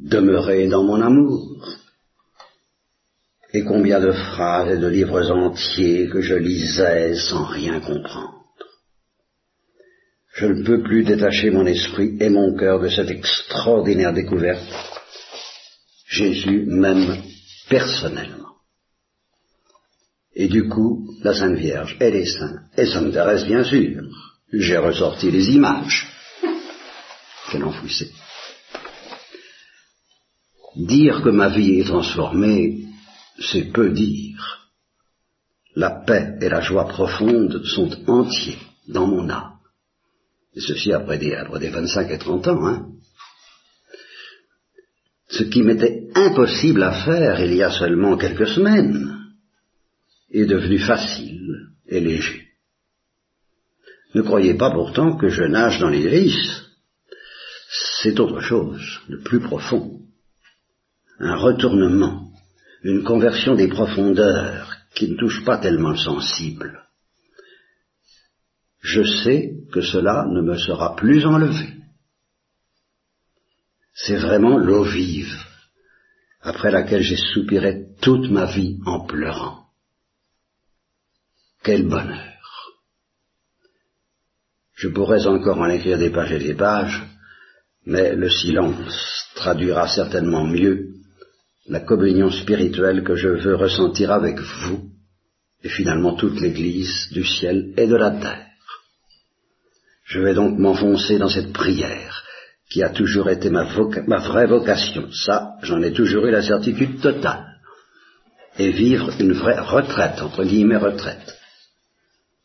Demeurez 0.00 0.66
dans 0.68 0.82
mon 0.82 1.02
amour. 1.02 1.62
Et 3.52 3.64
combien 3.64 4.00
de 4.00 4.12
phrases 4.12 4.76
et 4.76 4.78
de 4.78 4.86
livres 4.86 5.30
entiers 5.30 6.08
que 6.08 6.22
je 6.22 6.34
lisais 6.36 7.14
sans 7.16 7.44
rien 7.44 7.80
comprendre. 7.80 8.46
Je 10.32 10.46
ne 10.46 10.62
peux 10.62 10.82
plus 10.82 11.04
détacher 11.04 11.50
mon 11.50 11.66
esprit 11.66 12.16
et 12.20 12.30
mon 12.30 12.56
cœur 12.56 12.80
de 12.80 12.88
cette 12.88 13.10
extraordinaire 13.10 14.14
découverte. 14.14 14.64
Jésus 16.06 16.64
m'aime 16.66 17.22
personnellement. 17.70 18.56
Et 20.34 20.48
du 20.48 20.68
coup, 20.68 21.08
la 21.22 21.32
Sainte 21.32 21.56
Vierge 21.56 21.96
et 22.00 22.10
les 22.10 22.26
saints, 22.26 22.64
et 22.76 22.86
Sainte 22.86 23.12
Thérèse 23.12 23.46
bien 23.46 23.64
sûr, 23.64 24.02
j'ai 24.52 24.76
ressorti 24.76 25.30
les 25.30 25.50
images 25.52 26.06
qu'elle 27.50 27.64
enfouissait. 27.64 28.10
Dire 30.76 31.22
que 31.22 31.30
ma 31.30 31.48
vie 31.48 31.80
est 31.80 31.84
transformée, 31.84 32.84
c'est 33.38 33.72
peu 33.72 33.90
dire. 33.90 34.70
La 35.74 35.90
paix 35.90 36.36
et 36.40 36.48
la 36.48 36.60
joie 36.60 36.88
profonde 36.88 37.64
sont 37.64 37.90
entiers 38.08 38.58
dans 38.88 39.06
mon 39.06 39.28
âme. 39.30 39.58
Et 40.54 40.60
ceci 40.60 40.92
après 40.92 41.18
des, 41.18 41.34
après 41.34 41.60
des 41.60 41.70
25 41.70 42.10
et 42.10 42.18
30 42.18 42.48
ans. 42.48 42.66
Hein. 42.66 42.88
Ce 45.30 45.44
qui 45.44 45.62
m'était 45.62 46.08
impossible 46.14 46.82
à 46.82 47.04
faire 47.04 47.40
il 47.40 47.54
y 47.54 47.62
a 47.62 47.70
seulement 47.70 48.16
quelques 48.16 48.48
semaines 48.48 49.16
est 50.30 50.46
devenu 50.46 50.78
facile 50.78 51.68
et 51.88 52.00
léger. 52.00 52.48
Ne 54.14 54.22
croyez 54.22 54.54
pas 54.54 54.70
pourtant 54.70 55.16
que 55.16 55.28
je 55.28 55.44
nage 55.44 55.78
dans 55.78 55.88
les. 55.88 56.32
C'est 58.02 58.18
autre 58.18 58.40
chose, 58.40 59.00
de 59.08 59.16
plus 59.16 59.40
profond 59.40 60.00
un 61.20 61.36
retournement, 61.36 62.32
une 62.82 63.04
conversion 63.04 63.54
des 63.54 63.68
profondeurs 63.68 64.74
qui 64.94 65.10
ne 65.10 65.16
touche 65.16 65.44
pas 65.44 65.58
tellement 65.58 65.90
le 65.90 65.98
sensible. 65.98 66.82
Je 68.80 69.02
sais 69.02 69.52
que 69.70 69.82
cela 69.82 70.26
ne 70.30 70.40
me 70.40 70.56
sera 70.56 70.96
plus 70.96 71.26
enlevé. 71.26 71.79
C'est 73.94 74.16
vraiment 74.16 74.56
l'eau 74.58 74.84
vive, 74.84 75.34
après 76.40 76.70
laquelle 76.70 77.02
j'ai 77.02 77.16
soupiré 77.16 77.86
toute 78.00 78.30
ma 78.30 78.46
vie 78.46 78.78
en 78.86 79.06
pleurant. 79.06 79.66
Quel 81.62 81.86
bonheur. 81.86 82.26
Je 84.74 84.88
pourrais 84.88 85.26
encore 85.26 85.58
en 85.58 85.68
écrire 85.68 85.98
des 85.98 86.10
pages 86.10 86.32
et 86.32 86.38
des 86.38 86.54
pages, 86.54 87.02
mais 87.84 88.14
le 88.14 88.30
silence 88.30 89.28
traduira 89.34 89.88
certainement 89.88 90.46
mieux 90.46 90.94
la 91.66 91.80
communion 91.80 92.30
spirituelle 92.30 93.04
que 93.04 93.14
je 93.14 93.28
veux 93.28 93.54
ressentir 93.54 94.10
avec 94.10 94.38
vous, 94.38 94.90
et 95.62 95.68
finalement 95.68 96.14
toute 96.14 96.40
l'Église 96.40 97.10
du 97.12 97.24
ciel 97.24 97.74
et 97.76 97.86
de 97.86 97.96
la 97.96 98.12
terre. 98.12 98.46
Je 100.04 100.20
vais 100.20 100.34
donc 100.34 100.58
m'enfoncer 100.58 101.18
dans 101.18 101.28
cette 101.28 101.52
prière 101.52 102.24
qui 102.70 102.84
a 102.84 102.88
toujours 102.88 103.28
été 103.28 103.50
ma, 103.50 103.64
vraie 103.64 104.46
vocation. 104.46 105.10
Ça, 105.12 105.56
j'en 105.62 105.82
ai 105.82 105.92
toujours 105.92 106.24
eu 106.26 106.30
la 106.30 106.42
certitude 106.42 107.00
totale. 107.00 107.58
Et 108.58 108.70
vivre 108.70 109.10
une 109.18 109.32
vraie 109.32 109.58
retraite, 109.58 110.22
entre 110.22 110.44
guillemets 110.44 110.76
retraite. 110.76 111.36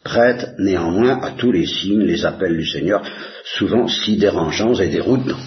Prête 0.03 0.55
néanmoins 0.57 1.21
à 1.21 1.31
tous 1.31 1.51
les 1.51 1.65
signes, 1.65 2.03
les 2.03 2.25
appels 2.25 2.57
du 2.57 2.65
Seigneur, 2.65 3.03
souvent 3.43 3.87
si 3.87 4.17
dérangeants 4.17 4.75
et 4.75 4.89
déroutants. 4.89 5.39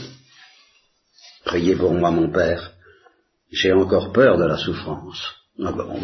Priez 1.45 1.75
pour 1.75 1.93
moi, 1.93 2.11
mon 2.11 2.31
Père. 2.31 2.73
J'ai 3.51 3.73
encore 3.73 4.13
peur 4.13 4.37
de 4.37 4.45
la 4.45 4.59
souffrance. 4.59 5.25
Ah 5.65 5.73
ben, 5.73 5.87
on, 5.89 6.01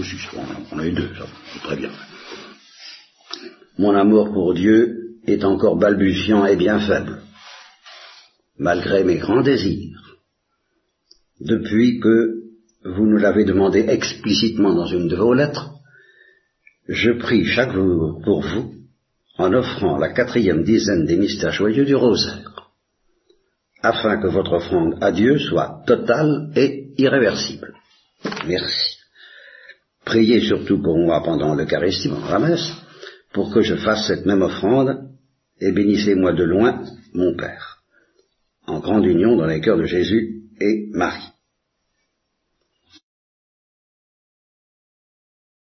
on 0.73 0.79
a 0.79 0.87
eu 0.87 0.93
deux, 0.93 1.11
ça, 1.17 1.27
très 1.63 1.77
bien. 1.77 1.91
Mon 3.79 3.95
amour 3.95 4.33
pour 4.33 4.55
Dieu 4.55 5.19
est 5.27 5.45
encore 5.45 5.77
balbutiant 5.77 6.47
et 6.47 6.57
bien 6.57 6.81
faible 6.81 7.21
malgré 8.59 9.05
mes 9.05 9.19
grands 9.19 9.43
désirs. 9.43 10.19
Depuis 11.41 12.01
que 12.01 12.45
vous 12.85 13.07
nous 13.07 13.17
l'avez 13.17 13.45
demandé 13.45 13.81
explicitement 13.89 14.75
dans 14.75 14.87
une 14.87 15.09
de 15.09 15.17
vos 15.17 15.35
lettres, 15.35 15.71
je 16.89 17.13
prie 17.13 17.45
chaque 17.45 17.73
jour 17.73 18.21
pour 18.23 18.43
vous 18.43 18.75
en 19.39 19.53
offrant 19.53 19.99
la 19.99 20.13
quatrième 20.13 20.63
dizaine 20.63 21.07
des 21.07 21.17
mystères 21.17 21.53
joyeux 21.53 21.85
du 21.85 21.95
rosaire, 21.95 22.71
afin 23.83 24.21
que 24.21 24.29
votre 24.29 24.53
offrande 24.53 24.97
à 25.01 25.11
Dieu 25.11 25.39
soit 25.39 25.83
totale 25.87 26.53
et 26.55 26.93
irréversible. 26.99 27.75
Merci. 28.47 28.99
Priez 30.05 30.41
surtout 30.41 30.81
pour 30.81 30.99
moi 30.99 31.23
pendant 31.25 31.55
l'Eucharistie, 31.55 32.09
mon 32.09 32.21
ramesse, 32.21 32.71
pour 33.33 33.53
que 33.53 33.63
je 33.63 33.75
fasse 33.75 34.07
cette 34.07 34.27
même 34.27 34.43
offrande, 34.43 35.09
et 35.61 35.73
bénissez-moi 35.73 36.35
de 36.35 36.45
loin, 36.45 36.85
mon 37.15 37.35
Père 37.35 37.75
en 38.67 38.81
grande 38.81 39.07
union 39.07 39.37
dans 39.37 39.47
les 39.47 39.61
cœurs 39.61 39.79
de 39.79 39.85
Jésus 39.85 40.43
et 40.61 40.89
Marie. 40.93 41.34